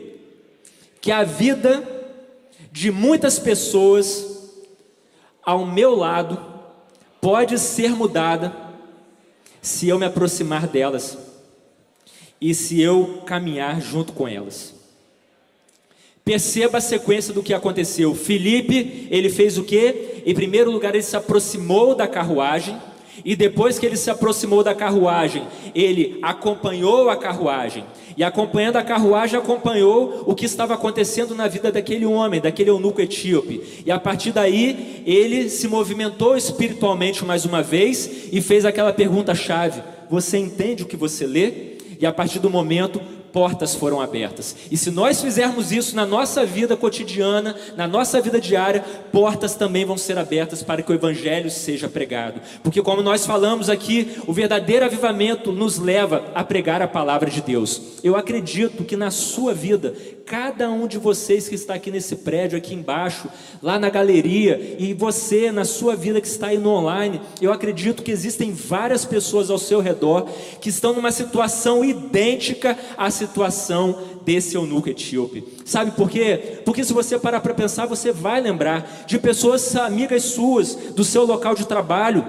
[1.00, 1.82] que a vida
[2.72, 4.29] de muitas pessoas
[5.50, 6.40] ao meu lado
[7.20, 8.56] pode ser mudada
[9.60, 11.18] se eu me aproximar delas
[12.40, 14.76] e se eu caminhar junto com elas.
[16.24, 18.14] Perceba a sequência do que aconteceu.
[18.14, 20.22] Felipe, ele fez o que?
[20.24, 22.80] Em primeiro lugar, ele se aproximou da carruagem
[23.24, 25.44] e depois que ele se aproximou da carruagem,
[25.76, 27.84] ele acompanhou a carruagem.
[28.18, 33.00] E acompanhando a carruagem, acompanhou o que estava acontecendo na vida daquele homem, daquele eunuco
[33.00, 33.84] etíope.
[33.86, 39.82] E a partir daí, ele se movimentou espiritualmente mais uma vez e fez aquela pergunta-chave:
[40.10, 41.78] Você entende o que você lê?
[42.00, 44.56] E a partir do momento, portas foram abertas.
[44.72, 49.86] E se nós fizermos isso na nossa vida cotidiana, na nossa vida diária, portas também
[49.86, 52.42] vão ser abertas para que o Evangelho seja pregado.
[52.64, 57.42] Porque, como nós falamos aqui, o verdadeiro avivamento nos leva a pregar a palavra de
[57.42, 58.00] Deus.
[58.04, 59.94] Eu acredito que na sua vida,
[60.30, 63.28] cada um de vocês que está aqui nesse prédio, aqui embaixo,
[63.64, 68.04] lá na galeria, e você na sua vida que está aí no online, eu acredito
[68.04, 70.30] que existem várias pessoas ao seu redor
[70.62, 75.44] que estão numa situação idêntica à situação desse eunuco etíope.
[75.66, 76.62] Sabe por quê?
[76.64, 81.26] Porque se você parar para pensar, você vai lembrar de pessoas amigas suas, do seu
[81.26, 82.24] local de trabalho,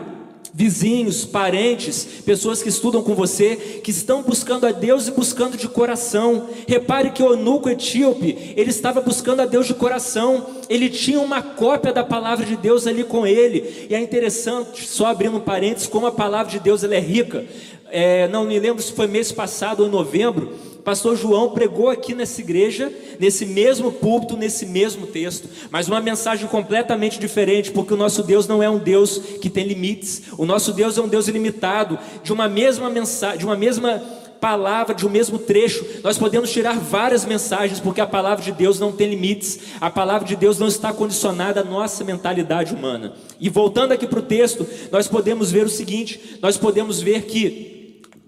[0.53, 5.69] vizinhos, parentes, pessoas que estudam com você, que estão buscando a Deus e buscando de
[5.69, 6.49] coração.
[6.67, 11.43] Repare que o eunuco etíope, ele estava buscando a Deus de coração, ele tinha uma
[11.43, 13.87] cópia da palavra de Deus ali com ele.
[13.89, 17.45] E é interessante, só abrindo um parênteses, como a palavra de Deus ela é rica.
[17.91, 22.15] É, não me lembro se foi mês passado ou em novembro, Pastor João pregou aqui
[22.15, 27.97] nessa igreja, nesse mesmo púlpito, nesse mesmo texto, mas uma mensagem completamente diferente, porque o
[27.97, 30.23] nosso Deus não é um Deus que tem limites.
[30.39, 31.99] O nosso Deus é um Deus ilimitado.
[32.23, 34.03] De uma mesma mensagem, de uma mesma
[34.41, 38.81] palavra, de um mesmo trecho, nós podemos tirar várias mensagens, porque a palavra de Deus
[38.81, 39.61] não tem limites.
[39.81, 43.13] A palavra de Deus não está condicionada à nossa mentalidade humana.
[43.39, 47.80] E voltando aqui para o texto, nós podemos ver o seguinte: nós podemos ver que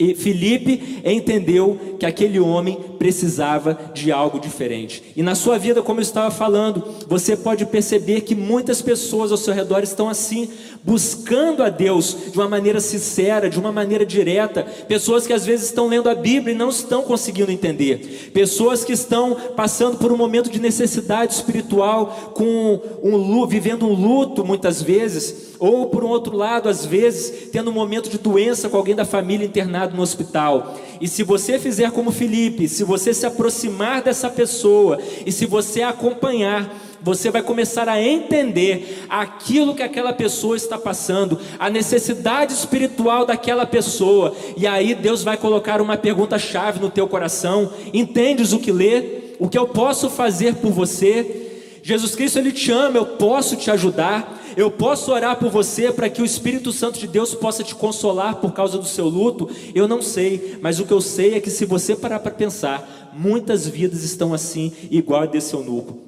[0.03, 5.03] e Felipe entendeu que aquele homem precisava de algo diferente.
[5.17, 9.37] E na sua vida, como eu estava falando, você pode perceber que muitas pessoas ao
[9.37, 10.49] seu redor estão assim,
[10.85, 14.63] buscando a Deus de uma maneira sincera, de uma maneira direta.
[14.87, 18.31] Pessoas que às vezes estão lendo a Bíblia e não estão conseguindo entender.
[18.33, 24.45] Pessoas que estão passando por um momento de necessidade espiritual, com um vivendo um luto
[24.45, 28.77] muitas vezes, ou por um outro lado, às vezes, tendo um momento de doença com
[28.77, 30.75] alguém da família internado no hospital.
[31.01, 35.81] E se você fizer como Felipe, se você se aproximar dessa pessoa e se você
[35.81, 43.25] acompanhar, você vai começar a entender aquilo que aquela pessoa está passando, a necessidade espiritual
[43.25, 48.71] daquela pessoa, e aí Deus vai colocar uma pergunta-chave no teu coração: entendes o que
[48.71, 49.23] lê?
[49.41, 51.81] O que eu posso fazer por você?
[51.83, 54.42] Jesus Cristo ele te ama, eu posso te ajudar.
[54.57, 58.37] Eu posso orar por você para que o Espírito Santo de Deus possa te consolar
[58.37, 59.49] por causa do seu luto?
[59.75, 63.11] Eu não sei, mas o que eu sei é que se você parar para pensar,
[63.13, 65.99] muitas vidas estão assim, igual a desse eunuco.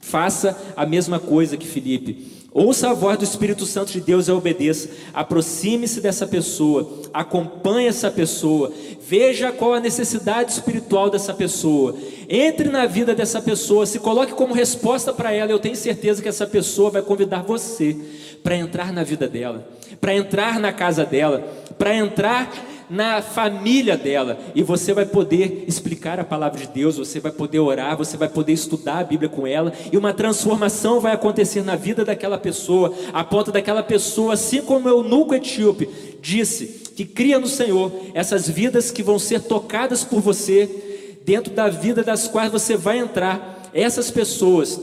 [0.00, 2.45] Faça a mesma coisa que Felipe.
[2.58, 4.88] Ouça a voz do Espírito Santo de Deus e obedeça.
[5.12, 8.72] Aproxime-se dessa pessoa, acompanhe essa pessoa,
[9.06, 11.94] veja qual a necessidade espiritual dessa pessoa.
[12.26, 15.50] Entre na vida dessa pessoa, se coloque como resposta para ela.
[15.50, 17.94] Eu tenho certeza que essa pessoa vai convidar você
[18.42, 19.68] para entrar na vida dela,
[20.00, 21.40] para entrar na casa dela,
[21.76, 22.50] para entrar
[22.88, 27.58] na família dela, e você vai poder explicar a palavra de Deus, você vai poder
[27.58, 31.76] orar, você vai poder estudar a Bíblia com ela, e uma transformação vai acontecer na
[31.76, 35.88] vida daquela pessoa, a ponto daquela pessoa, assim como o eunuco etíope
[36.20, 41.68] disse, que cria no Senhor essas vidas que vão ser tocadas por você, dentro da
[41.68, 44.80] vida das quais você vai entrar, essas pessoas,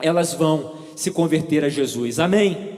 [0.00, 2.73] elas vão se converter a Jesus, amém?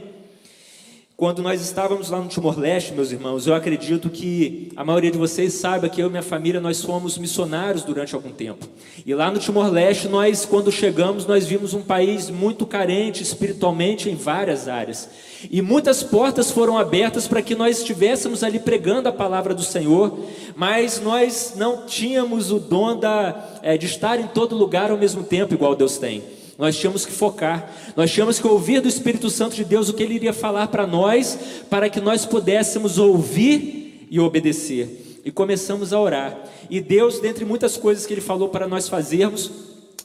[1.17, 5.55] Quando nós estávamos lá no Timor-Leste, meus irmãos, eu acredito que a maioria de vocês
[5.55, 8.69] saiba que eu e minha família nós fomos missionários durante algum tempo.
[9.05, 14.15] E lá no Timor-Leste, nós quando chegamos, nós vimos um país muito carente espiritualmente em
[14.15, 15.09] várias áreas.
[15.51, 20.19] E muitas portas foram abertas para que nós estivéssemos ali pregando a palavra do Senhor,
[20.55, 25.25] mas nós não tínhamos o dom da, é, de estar em todo lugar ao mesmo
[25.25, 26.36] tempo, igual Deus tem.
[26.59, 30.03] Nós tínhamos que focar, nós tínhamos que ouvir do Espírito Santo de Deus o que
[30.03, 31.39] ele iria falar para nós,
[31.69, 35.21] para que nós pudéssemos ouvir e obedecer.
[35.25, 36.39] E começamos a orar.
[36.71, 39.51] E Deus, dentre muitas coisas que ele falou para nós fazermos,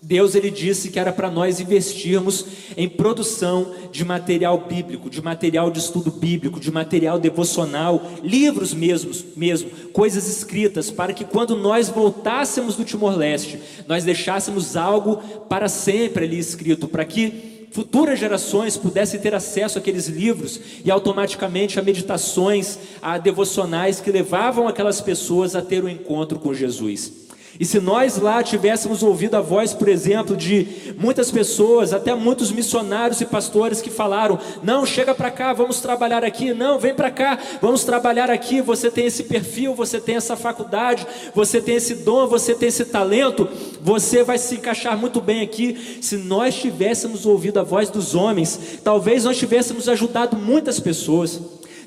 [0.03, 5.69] Deus ele disse que era para nós investirmos em produção de material bíblico, de material
[5.69, 11.87] de estudo bíblico, de material devocional, livros mesmos, mesmo, coisas escritas, para que quando nós
[11.89, 19.19] voltássemos do Timor-Leste, nós deixássemos algo para sempre ali escrito, para que futuras gerações pudessem
[19.19, 25.61] ter acesso àqueles livros e automaticamente a meditações, a devocionais que levavam aquelas pessoas a
[25.61, 27.21] ter um encontro com Jesus.
[27.61, 32.51] E se nós lá tivéssemos ouvido a voz, por exemplo, de muitas pessoas, até muitos
[32.51, 36.55] missionários e pastores que falaram: "Não, chega para cá, vamos trabalhar aqui.
[36.55, 38.61] Não, vem para cá, vamos trabalhar aqui.
[38.61, 42.83] Você tem esse perfil, você tem essa faculdade, você tem esse dom, você tem esse
[42.83, 43.47] talento,
[43.79, 45.99] você vai se encaixar muito bem aqui".
[46.01, 51.39] Se nós tivéssemos ouvido a voz dos homens, talvez nós tivéssemos ajudado muitas pessoas.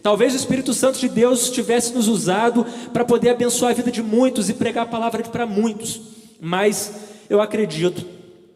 [0.05, 4.03] Talvez o Espírito Santo de Deus tivesse nos usado para poder abençoar a vida de
[4.03, 5.99] muitos e pregar a palavra para muitos,
[6.39, 6.93] mas
[7.31, 8.05] eu acredito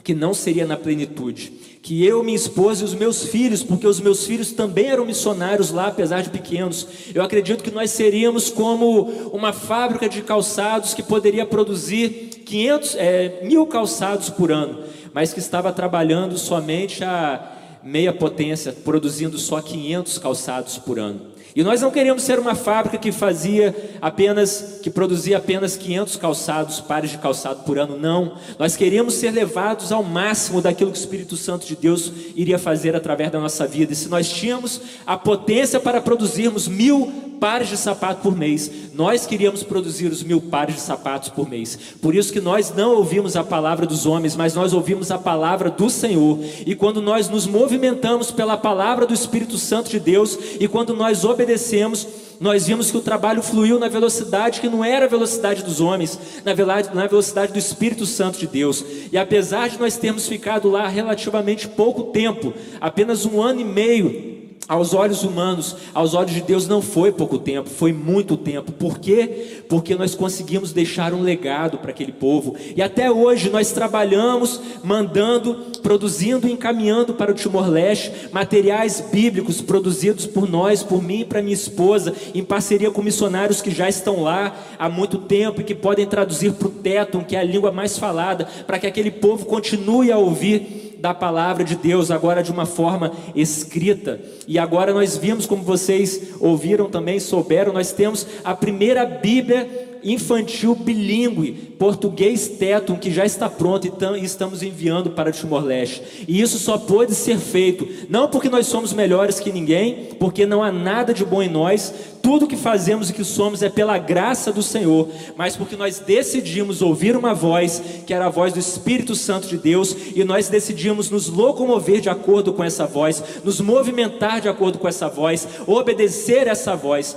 [0.04, 1.50] que não seria na plenitude.
[1.80, 5.70] Que eu, minha esposa e os meus filhos, porque os meus filhos também eram missionários
[5.70, 11.02] lá, apesar de pequenos, eu acredito que nós seríamos como uma fábrica de calçados que
[11.02, 14.80] poderia produzir 500, é, mil calçados por ano,
[15.14, 21.27] mas que estava trabalhando somente a meia potência, produzindo só 500 calçados por ano.
[21.58, 26.80] E nós não queríamos ser uma fábrica que fazia apenas, que produzia apenas 500 calçados,
[26.80, 28.34] pares de calçado por ano, não.
[28.60, 32.94] Nós queríamos ser levados ao máximo daquilo que o Espírito Santo de Deus iria fazer
[32.94, 33.92] através da nossa vida.
[33.92, 38.70] E se nós tínhamos a potência para produzirmos mil pares de sapato por mês.
[38.94, 41.78] Nós queríamos produzir os mil pares de sapatos por mês.
[42.00, 45.70] Por isso que nós não ouvimos a palavra dos homens, mas nós ouvimos a palavra
[45.70, 46.38] do Senhor.
[46.66, 51.24] E quando nós nos movimentamos pela palavra do Espírito Santo de Deus e quando nós
[51.24, 52.06] obedecemos,
[52.40, 56.18] nós vimos que o trabalho fluiu na velocidade que não era a velocidade dos homens,
[56.44, 58.84] na velocidade do Espírito Santo de Deus.
[59.10, 64.37] E apesar de nós termos ficado lá relativamente pouco tempo, apenas um ano e meio,
[64.68, 68.70] aos olhos humanos, aos olhos de Deus não foi pouco tempo, foi muito tempo.
[68.70, 69.62] Por quê?
[69.68, 72.54] Porque nós conseguimos deixar um legado para aquele povo.
[72.76, 80.26] E até hoje nós trabalhamos, mandando, produzindo e encaminhando para o Timor-Leste materiais bíblicos produzidos
[80.26, 84.22] por nós, por mim e para minha esposa, em parceria com missionários que já estão
[84.22, 87.72] lá há muito tempo e que podem traduzir para o Teton, que é a língua
[87.72, 92.50] mais falada, para que aquele povo continue a ouvir da palavra de Deus, agora de
[92.50, 94.20] uma forma escrita.
[94.46, 100.74] E agora nós vimos, como vocês ouviram também, souberam, nós temos a primeira Bíblia infantil
[100.74, 106.24] bilíngue, português teto, que já está pronto e estamos enviando para Timor-Leste.
[106.26, 110.62] E isso só pode ser feito, não porque nós somos melhores que ninguém, porque não
[110.62, 114.52] há nada de bom em nós, tudo que fazemos e que somos é pela graça
[114.52, 119.14] do Senhor, mas porque nós decidimos ouvir uma voz, que era a voz do Espírito
[119.14, 124.40] Santo de Deus, e nós decidimos nos locomover de acordo com essa voz, nos movimentar
[124.40, 127.16] de acordo com essa voz, obedecer essa voz.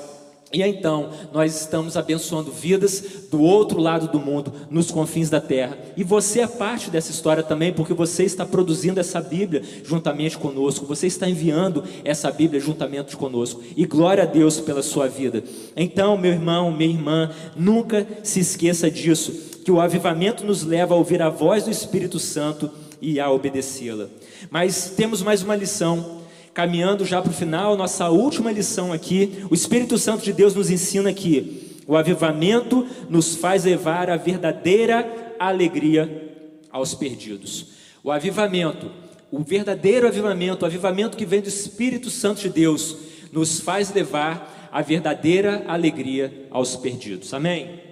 [0.54, 5.78] E então, nós estamos abençoando vidas do outro lado do mundo, nos confins da terra.
[5.96, 10.86] E você é parte dessa história também, porque você está produzindo essa Bíblia juntamente conosco,
[10.86, 13.64] você está enviando essa Bíblia juntamente conosco.
[13.78, 15.42] E glória a Deus pela sua vida.
[15.74, 19.32] Então, meu irmão, minha irmã, nunca se esqueça disso,
[19.64, 22.70] que o avivamento nos leva a ouvir a voz do Espírito Santo
[23.02, 24.08] e a obedecê-la.
[24.50, 26.21] Mas temos mais uma lição
[26.54, 30.70] caminhando já para o final, nossa última lição aqui, o Espírito Santo de Deus nos
[30.70, 36.30] ensina que o avivamento nos faz levar a verdadeira alegria
[36.72, 37.68] aos perdidos.
[38.04, 38.92] O avivamento,
[39.32, 42.98] o verdadeiro avivamento, o avivamento que vem do Espírito Santo de Deus,
[43.32, 47.34] nos faz levar a verdadeira alegria aos perdidos.
[47.34, 47.91] Amém?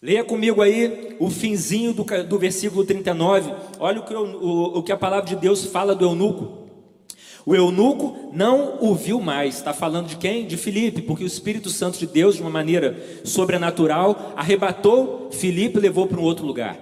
[0.00, 3.52] Leia comigo aí o finzinho do, do versículo 39.
[3.80, 6.68] Olha o que, o, o que a palavra de Deus fala do eunuco.
[7.44, 9.56] O eunuco não o viu mais.
[9.56, 10.46] Está falando de quem?
[10.46, 15.80] De Filipe, porque o Espírito Santo de Deus, de uma maneira sobrenatural, arrebatou Filipe e
[15.80, 16.78] levou para um outro lugar.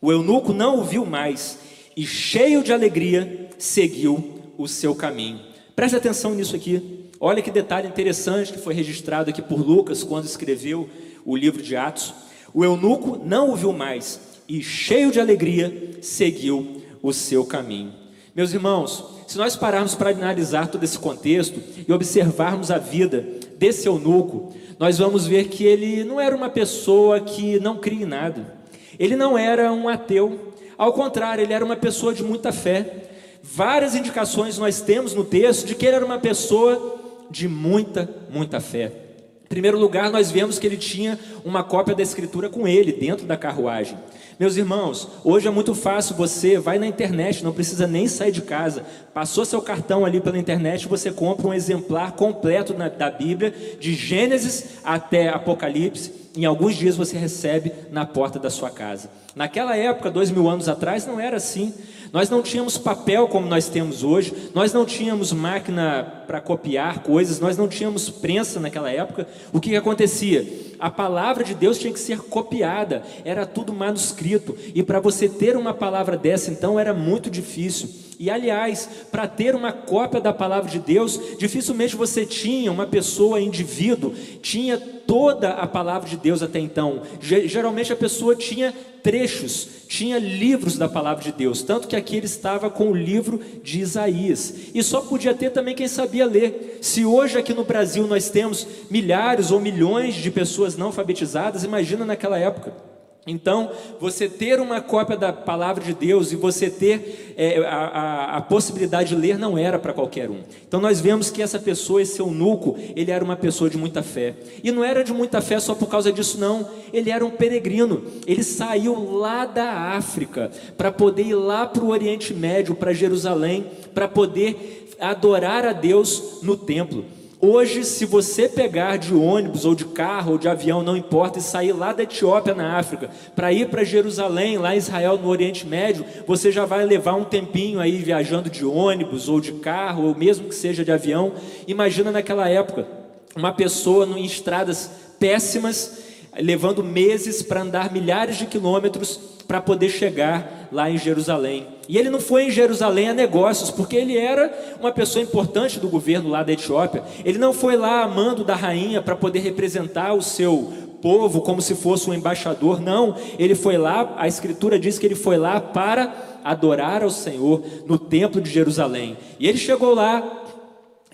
[0.00, 1.58] O eunuco não o viu mais
[1.96, 5.40] e, cheio de alegria, seguiu o seu caminho.
[5.76, 7.06] Preste atenção nisso aqui.
[7.20, 10.88] Olha que detalhe interessante que foi registrado aqui por Lucas quando escreveu
[11.24, 12.12] o livro de Atos.
[12.54, 17.92] O eunuco não o viu mais e, cheio de alegria, seguiu o seu caminho.
[18.34, 23.88] Meus irmãos, se nós pararmos para analisar todo esse contexto e observarmos a vida desse
[23.88, 28.54] eunuco, nós vamos ver que ele não era uma pessoa que não cria em nada.
[28.98, 30.52] Ele não era um ateu.
[30.76, 33.08] Ao contrário, ele era uma pessoa de muita fé.
[33.42, 38.60] Várias indicações nós temos no texto de que ele era uma pessoa de muita, muita
[38.60, 39.11] fé
[39.52, 43.36] primeiro lugar, nós vemos que ele tinha uma cópia da Escritura com ele, dentro da
[43.36, 43.98] carruagem.
[44.40, 48.40] Meus irmãos, hoje é muito fácil, você vai na internet, não precisa nem sair de
[48.40, 53.54] casa, passou seu cartão ali pela internet, você compra um exemplar completo na, da Bíblia,
[53.78, 59.10] de Gênesis até Apocalipse, em alguns dias você recebe na porta da sua casa.
[59.36, 61.74] Naquela época, dois mil anos atrás, não era assim.
[62.10, 67.38] Nós não tínhamos papel como nós temos hoje, nós não tínhamos máquina para copiar coisas,
[67.40, 69.28] nós não tínhamos prensa naquela época.
[69.52, 70.48] O que, que acontecia?
[70.78, 75.58] A palavra de Deus tinha que ser copiada, era tudo manuscrito, e para você ter
[75.58, 77.90] uma palavra dessa, então, era muito difícil.
[78.18, 83.38] E aliás, para ter uma cópia da palavra de Deus, dificilmente você tinha uma pessoa,
[83.38, 87.02] indivíduo, tinha toda a palavra de Deus até então.
[87.20, 92.26] Geralmente a pessoa tinha trechos, tinha livros da palavra de Deus, tanto que aqui ele
[92.26, 94.54] estava com o livro de Isaías.
[94.72, 96.78] E só podia ter também quem sabia ler.
[96.80, 102.04] Se hoje aqui no Brasil nós temos milhares ou milhões de pessoas não alfabetizadas, imagina
[102.04, 102.91] naquela época.
[103.24, 103.70] Então,
[104.00, 108.40] você ter uma cópia da palavra de Deus e você ter é, a, a, a,
[108.40, 110.40] possibilidade de ler não era para qualquer um.
[110.66, 114.34] Então, nós vemos que essa pessoa, esse eunuco, ele era uma pessoa de muita fé.
[114.64, 116.68] E não era de muita fé só por causa disso, não.
[116.92, 118.02] Ele era um peregrino.
[118.26, 123.66] Ele saiu lá da África para poder ir lá para o Oriente Médio, para Jerusalém,
[123.94, 127.04] para poder adorar a Deus no templo.
[127.44, 131.42] Hoje, se você pegar de ônibus ou de carro ou de avião, não importa, e
[131.42, 135.66] sair lá da Etiópia, na África, para ir para Jerusalém, lá em Israel, no Oriente
[135.66, 140.14] Médio, você já vai levar um tempinho aí viajando de ônibus ou de carro, ou
[140.14, 141.32] mesmo que seja de avião.
[141.66, 142.86] Imagina naquela época,
[143.34, 144.88] uma pessoa em estradas
[145.18, 145.98] péssimas,
[146.38, 149.18] levando meses para andar milhares de quilômetros
[149.52, 151.66] para poder chegar lá em Jerusalém.
[151.86, 154.50] E ele não foi em Jerusalém a negócios, porque ele era
[154.80, 157.02] uma pessoa importante do governo lá da Etiópia.
[157.22, 160.72] Ele não foi lá amando da rainha para poder representar o seu
[161.02, 163.14] povo como se fosse um embaixador, não.
[163.38, 167.98] Ele foi lá, a escritura diz que ele foi lá para adorar ao Senhor no
[167.98, 169.18] templo de Jerusalém.
[169.38, 170.46] E ele chegou lá,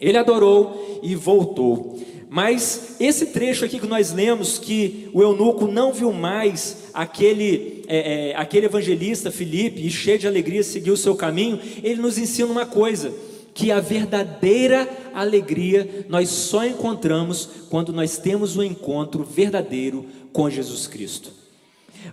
[0.01, 1.99] ele adorou e voltou.
[2.31, 8.31] Mas esse trecho aqui que nós lemos, que o eunuco não viu mais aquele, é,
[8.31, 12.51] é, aquele evangelista Filipe, e cheio de alegria seguiu o seu caminho, ele nos ensina
[12.51, 13.13] uma coisa:
[13.55, 20.87] que a verdadeira alegria nós só encontramos quando nós temos um encontro verdadeiro com Jesus
[20.87, 21.38] Cristo.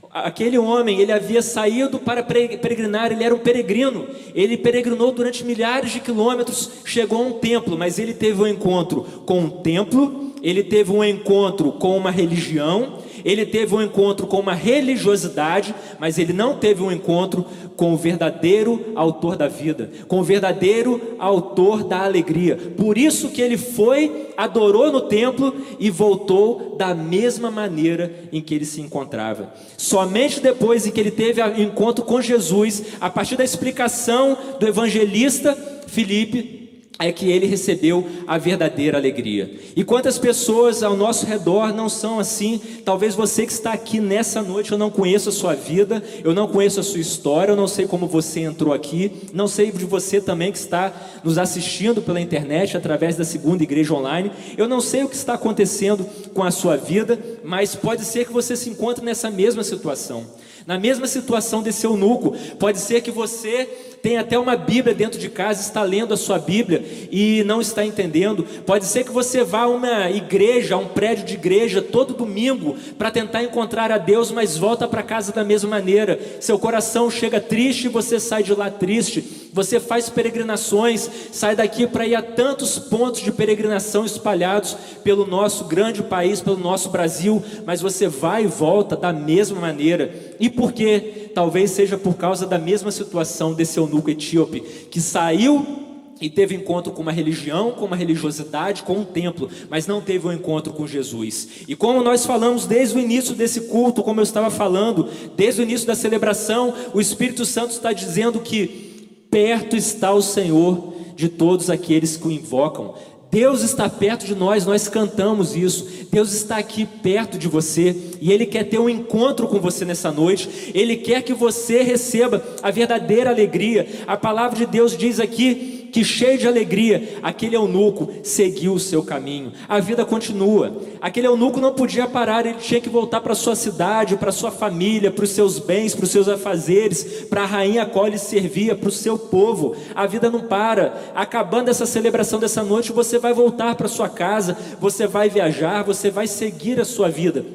[0.09, 4.07] Aquele homem, ele havia saído para peregrinar, ele era um peregrino.
[4.33, 9.01] Ele peregrinou durante milhares de quilômetros, chegou a um templo, mas ele teve um encontro
[9.25, 12.94] com um templo, ele teve um encontro com uma religião,
[13.25, 17.43] ele teve um encontro com uma religiosidade, mas ele não teve um encontro
[17.75, 22.55] com o verdadeiro autor da vida, com o verdadeiro autor da alegria.
[22.55, 28.53] Por isso que ele foi, adorou no templo e voltou da mesma maneira em que
[28.53, 29.51] ele se encontrava.
[29.75, 35.57] Somente depois em que ele teve encontro com Jesus, a partir da explicação do evangelista
[35.87, 36.64] Filipe,
[36.97, 39.53] é que ele recebeu a verdadeira alegria.
[39.75, 42.61] E quantas pessoas ao nosso redor não são assim?
[42.85, 46.47] Talvez você que está aqui nessa noite, eu não conheço a sua vida, eu não
[46.47, 50.21] conheço a sua história, eu não sei como você entrou aqui, não sei de você
[50.21, 50.93] também que está
[51.23, 54.31] nos assistindo pela internet através da segunda igreja online.
[54.57, 58.31] Eu não sei o que está acontecendo com a sua vida, mas pode ser que
[58.31, 60.25] você se encontre nessa mesma situação.
[60.65, 63.69] Na mesma situação desse eunuco, pode ser que você
[64.05, 67.83] tem até uma Bíblia dentro de casa, está lendo a sua Bíblia e não está
[67.83, 68.45] entendendo.
[68.63, 72.75] Pode ser que você vá a uma igreja, a um prédio de igreja, todo domingo,
[72.99, 76.19] para tentar encontrar a Deus, mas volta para casa da mesma maneira.
[76.39, 79.23] Seu coração chega triste e você sai de lá triste.
[79.51, 85.63] Você faz peregrinações, sai daqui para ir a tantos pontos de peregrinação espalhados pelo nosso
[85.63, 90.34] grande país, pelo nosso Brasil, mas você vai e volta da mesma maneira.
[90.39, 91.25] E por quê?
[91.35, 95.83] talvez seja por causa da mesma situação desse eunuco etíope, que saiu
[96.21, 100.25] e teve encontro com uma religião, com uma religiosidade, com um templo, mas não teve
[100.25, 101.49] um encontro com Jesus.
[101.67, 105.63] E como nós falamos desde o início desse culto, como eu estava falando, desde o
[105.63, 111.69] início da celebração, o Espírito Santo está dizendo que perto está o Senhor de todos
[111.69, 112.95] aqueles que o invocam.
[113.31, 116.07] Deus está perto de nós, nós cantamos isso.
[116.11, 120.11] Deus está aqui perto de você e Ele quer ter um encontro com você nessa
[120.11, 120.71] noite.
[120.73, 123.87] Ele quer que você receba a verdadeira alegria.
[124.07, 129.03] A palavra de Deus diz aqui que cheio de alegria, aquele eunuco seguiu o seu
[129.03, 129.51] caminho.
[129.67, 130.81] A vida continua.
[131.01, 135.11] Aquele eunuco não podia parar, ele tinha que voltar para sua cidade, para sua família,
[135.11, 138.75] para os seus bens, para os seus afazeres, para a rainha a qual ele servia,
[138.75, 139.75] para o seu povo.
[139.93, 141.11] A vida não para.
[141.15, 146.09] Acabando essa celebração dessa noite, você vai voltar para sua casa, você vai viajar, você
[146.09, 147.45] vai seguir a sua vida.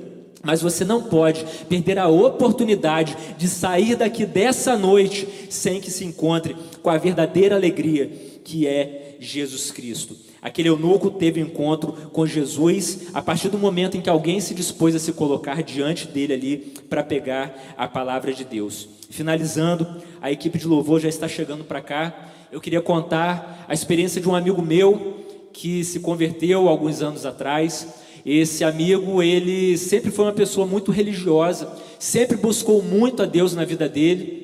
[0.42, 6.04] Mas você não pode perder a oportunidade de sair daqui dessa noite sem que se
[6.04, 8.10] encontre com a verdadeira alegria
[8.44, 10.16] que é Jesus Cristo.
[10.42, 14.94] Aquele eunuco teve encontro com Jesus a partir do momento em que alguém se dispôs
[14.94, 16.56] a se colocar diante dele ali
[16.88, 18.88] para pegar a palavra de Deus.
[19.10, 19.86] Finalizando,
[20.20, 22.30] a equipe de louvor já está chegando para cá.
[22.50, 25.18] Eu queria contar a experiência de um amigo meu
[25.52, 27.86] que se converteu alguns anos atrás.
[28.24, 33.64] Esse amigo, ele sempre foi uma pessoa muito religiosa, sempre buscou muito a Deus na
[33.64, 34.39] vida dele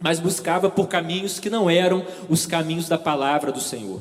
[0.00, 4.00] mas buscava por caminhos que não eram os caminhos da palavra do Senhor.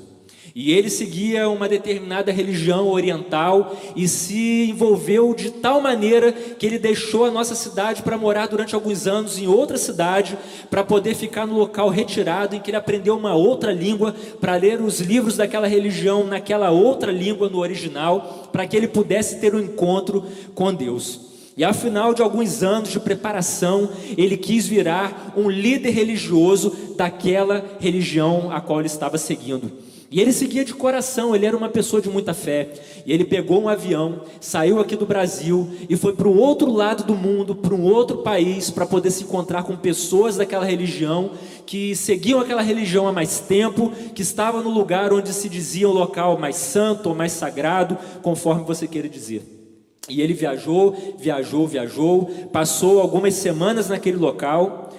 [0.55, 6.79] E ele seguia uma determinada religião oriental e se envolveu de tal maneira que ele
[6.79, 10.37] deixou a nossa cidade para morar durante alguns anos em outra cidade,
[10.69, 14.81] para poder ficar no local retirado, em que ele aprendeu uma outra língua, para ler
[14.81, 19.59] os livros daquela religião naquela outra língua no original, para que ele pudesse ter um
[19.59, 20.25] encontro
[20.55, 21.28] com Deus.
[21.59, 27.65] E ao final de alguns anos de preparação, ele quis virar um líder religioso daquela
[27.81, 29.69] religião a qual ele estava seguindo.
[30.09, 32.69] E ele seguia de coração, ele era uma pessoa de muita fé.
[33.05, 37.03] E ele pegou um avião, saiu aqui do Brasil e foi para o outro lado
[37.03, 41.31] do mundo, para um outro país, para poder se encontrar com pessoas daquela religião,
[41.65, 45.93] que seguiam aquela religião há mais tempo, que estavam no lugar onde se dizia o
[45.93, 49.58] local mais santo ou mais sagrado, conforme você queira dizer.
[50.07, 54.89] E ele viajou, viajou, viajou, passou algumas semanas naquele local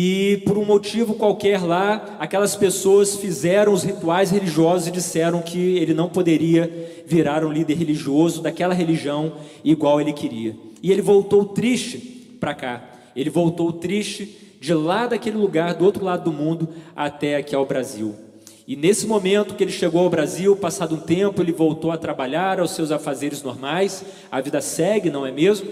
[0.00, 5.78] e por um motivo qualquer lá, aquelas pessoas fizeram os rituais religiosos e disseram que
[5.78, 9.32] ele não poderia virar um líder religioso daquela religião
[9.64, 10.54] igual ele queria.
[10.82, 11.98] E ele voltou triste
[12.38, 12.84] para cá.
[13.16, 17.66] Ele voltou triste de lá daquele lugar, do outro lado do mundo, até aqui ao
[17.66, 18.14] Brasil.
[18.68, 22.60] E nesse momento que ele chegou ao Brasil, passado um tempo, ele voltou a trabalhar
[22.60, 24.04] aos seus afazeres normais.
[24.30, 25.66] A vida segue, não é mesmo?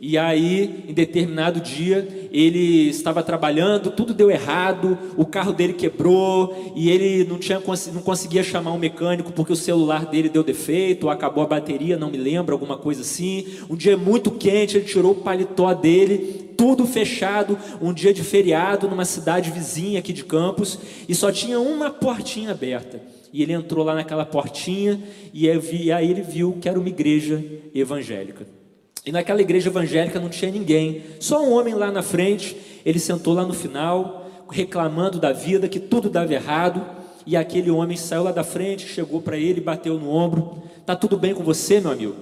[0.00, 6.72] E aí, em determinado dia, ele estava trabalhando, tudo deu errado, o carro dele quebrou
[6.76, 7.60] e ele não, tinha,
[7.92, 12.12] não conseguia chamar um mecânico porque o celular dele deu defeito, acabou a bateria, não
[12.12, 13.44] me lembro, alguma coisa assim.
[13.68, 18.88] Um dia muito quente, ele tirou o paletó dele, tudo fechado, um dia de feriado
[18.88, 20.78] numa cidade vizinha aqui de Campos,
[21.08, 23.02] e só tinha uma portinha aberta.
[23.32, 25.02] E ele entrou lá naquela portinha
[25.34, 27.44] e aí ele viu que era uma igreja
[27.74, 28.57] evangélica.
[29.04, 32.56] E naquela igreja evangélica não tinha ninguém, só um homem lá na frente.
[32.84, 36.84] Ele sentou lá no final, reclamando da vida, que tudo dava errado.
[37.26, 41.16] E aquele homem saiu lá da frente, chegou para ele, bateu no ombro: Tá tudo
[41.16, 42.16] bem com você, meu amigo?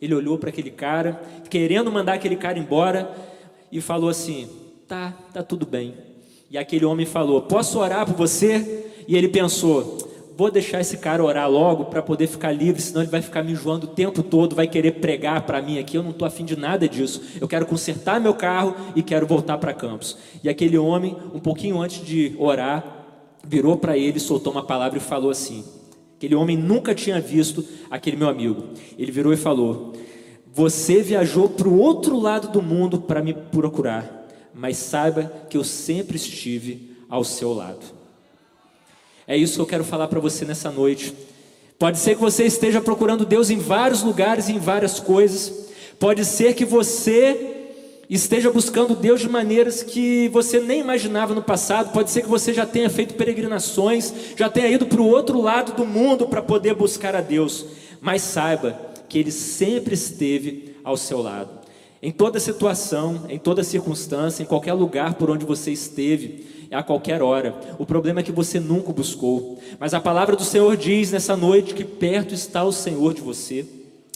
[0.00, 3.10] Ele olhou para aquele cara, querendo mandar aquele cara embora,
[3.70, 4.48] e falou assim:
[4.86, 5.94] Tá, tá tudo bem.
[6.50, 8.86] E aquele homem falou: Posso orar por você?
[9.06, 10.05] E ele pensou:
[10.36, 13.52] vou deixar esse cara orar logo para poder ficar livre, senão ele vai ficar me
[13.52, 15.96] enjoando o tempo todo, vai querer pregar para mim aqui.
[15.96, 17.22] Eu não estou afim de nada disso.
[17.40, 20.18] Eu quero consertar meu carro e quero voltar para Campos.
[20.44, 22.84] E aquele homem, um pouquinho antes de orar,
[23.42, 25.64] virou para ele, soltou uma palavra e falou assim:
[26.16, 28.64] Aquele homem nunca tinha visto aquele meu amigo.
[28.98, 29.94] Ele virou e falou:
[30.52, 35.64] Você viajou para o outro lado do mundo para me procurar, mas saiba que eu
[35.64, 37.96] sempre estive ao seu lado.
[39.28, 41.12] É isso que eu quero falar para você nessa noite.
[41.78, 45.66] Pode ser que você esteja procurando Deus em vários lugares, em várias coisas.
[45.98, 47.54] Pode ser que você
[48.08, 51.92] esteja buscando Deus de maneiras que você nem imaginava no passado.
[51.92, 55.72] Pode ser que você já tenha feito peregrinações, já tenha ido para o outro lado
[55.72, 57.66] do mundo para poder buscar a Deus.
[58.00, 61.50] Mas saiba que Ele sempre esteve ao seu lado.
[62.00, 67.22] Em toda situação, em toda circunstância, em qualquer lugar por onde você esteve, a qualquer
[67.22, 67.54] hora.
[67.78, 69.58] O problema é que você nunca buscou.
[69.78, 73.64] Mas a palavra do Senhor diz nessa noite que perto está o Senhor de você.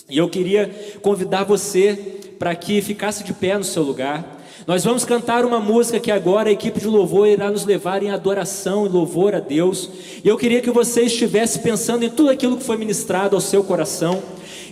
[0.08, 0.68] E eu queria
[1.02, 4.38] convidar você para que ficasse de pé no seu lugar.
[4.66, 8.10] Nós vamos cantar uma música que agora a equipe de louvor irá nos levar em
[8.10, 9.90] adoração e louvor a Deus.
[10.22, 13.64] E eu queria que você estivesse pensando em tudo aquilo que foi ministrado ao seu
[13.64, 14.22] coração.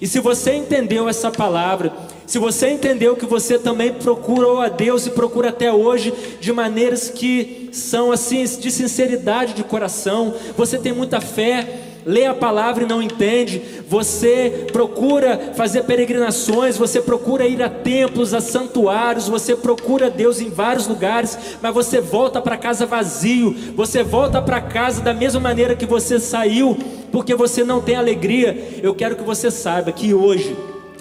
[0.01, 1.93] E se você entendeu essa palavra,
[2.29, 7.09] se você entendeu que você também procurou a Deus e procura até hoje de maneiras
[7.09, 11.67] que são assim de sinceridade de coração, você tem muita fé,
[12.05, 18.35] lê a palavra e não entende, você procura fazer peregrinações, você procura ir a templos,
[18.35, 24.03] a santuários, você procura Deus em vários lugares, mas você volta para casa vazio, você
[24.03, 26.77] volta para casa da mesma maneira que você saiu,
[27.11, 28.81] porque você não tem alegria.
[28.83, 30.55] Eu quero que você saiba que hoje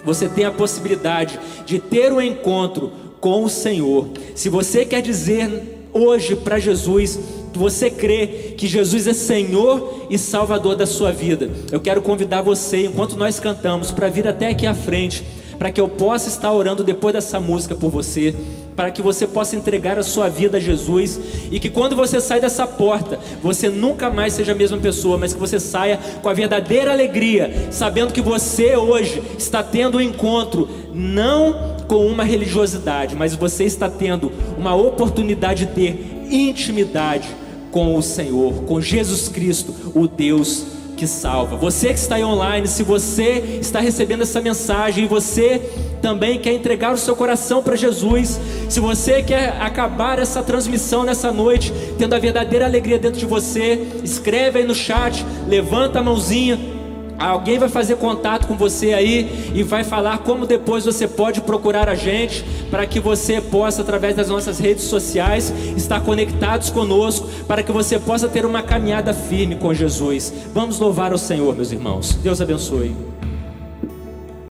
[0.03, 4.07] você tem a possibilidade de ter um encontro com o Senhor.
[4.35, 7.19] Se você quer dizer hoje para Jesus,
[7.53, 12.85] você crê que Jesus é Senhor e Salvador da sua vida, eu quero convidar você,
[12.85, 15.23] enquanto nós cantamos, para vir até aqui à frente,
[15.57, 18.35] para que eu possa estar orando depois dessa música por você
[18.77, 21.19] para que você possa entregar a sua vida a Jesus
[21.51, 25.33] e que quando você sai dessa porta, você nunca mais seja a mesma pessoa, mas
[25.33, 30.69] que você saia com a verdadeira alegria, sabendo que você hoje está tendo um encontro
[30.93, 37.27] não com uma religiosidade, mas você está tendo uma oportunidade de ter intimidade
[37.71, 41.55] com o Senhor, com Jesus Cristo, o Deus que salva.
[41.55, 45.61] Você que está aí online, se você está recebendo essa mensagem e você
[46.01, 48.39] também quer entregar o seu coração para Jesus,
[48.69, 53.87] se você quer acabar essa transmissão nessa noite, tendo a verdadeira alegria dentro de você,
[54.03, 56.77] escreve aí no chat, levanta a mãozinha
[57.17, 61.89] Alguém vai fazer contato com você aí e vai falar como depois você pode procurar
[61.89, 67.63] a gente para que você possa, através das nossas redes sociais, estar conectados conosco, para
[67.63, 70.31] que você possa ter uma caminhada firme com Jesus.
[70.53, 72.13] Vamos louvar o Senhor, meus irmãos.
[72.21, 73.16] Deus abençoe.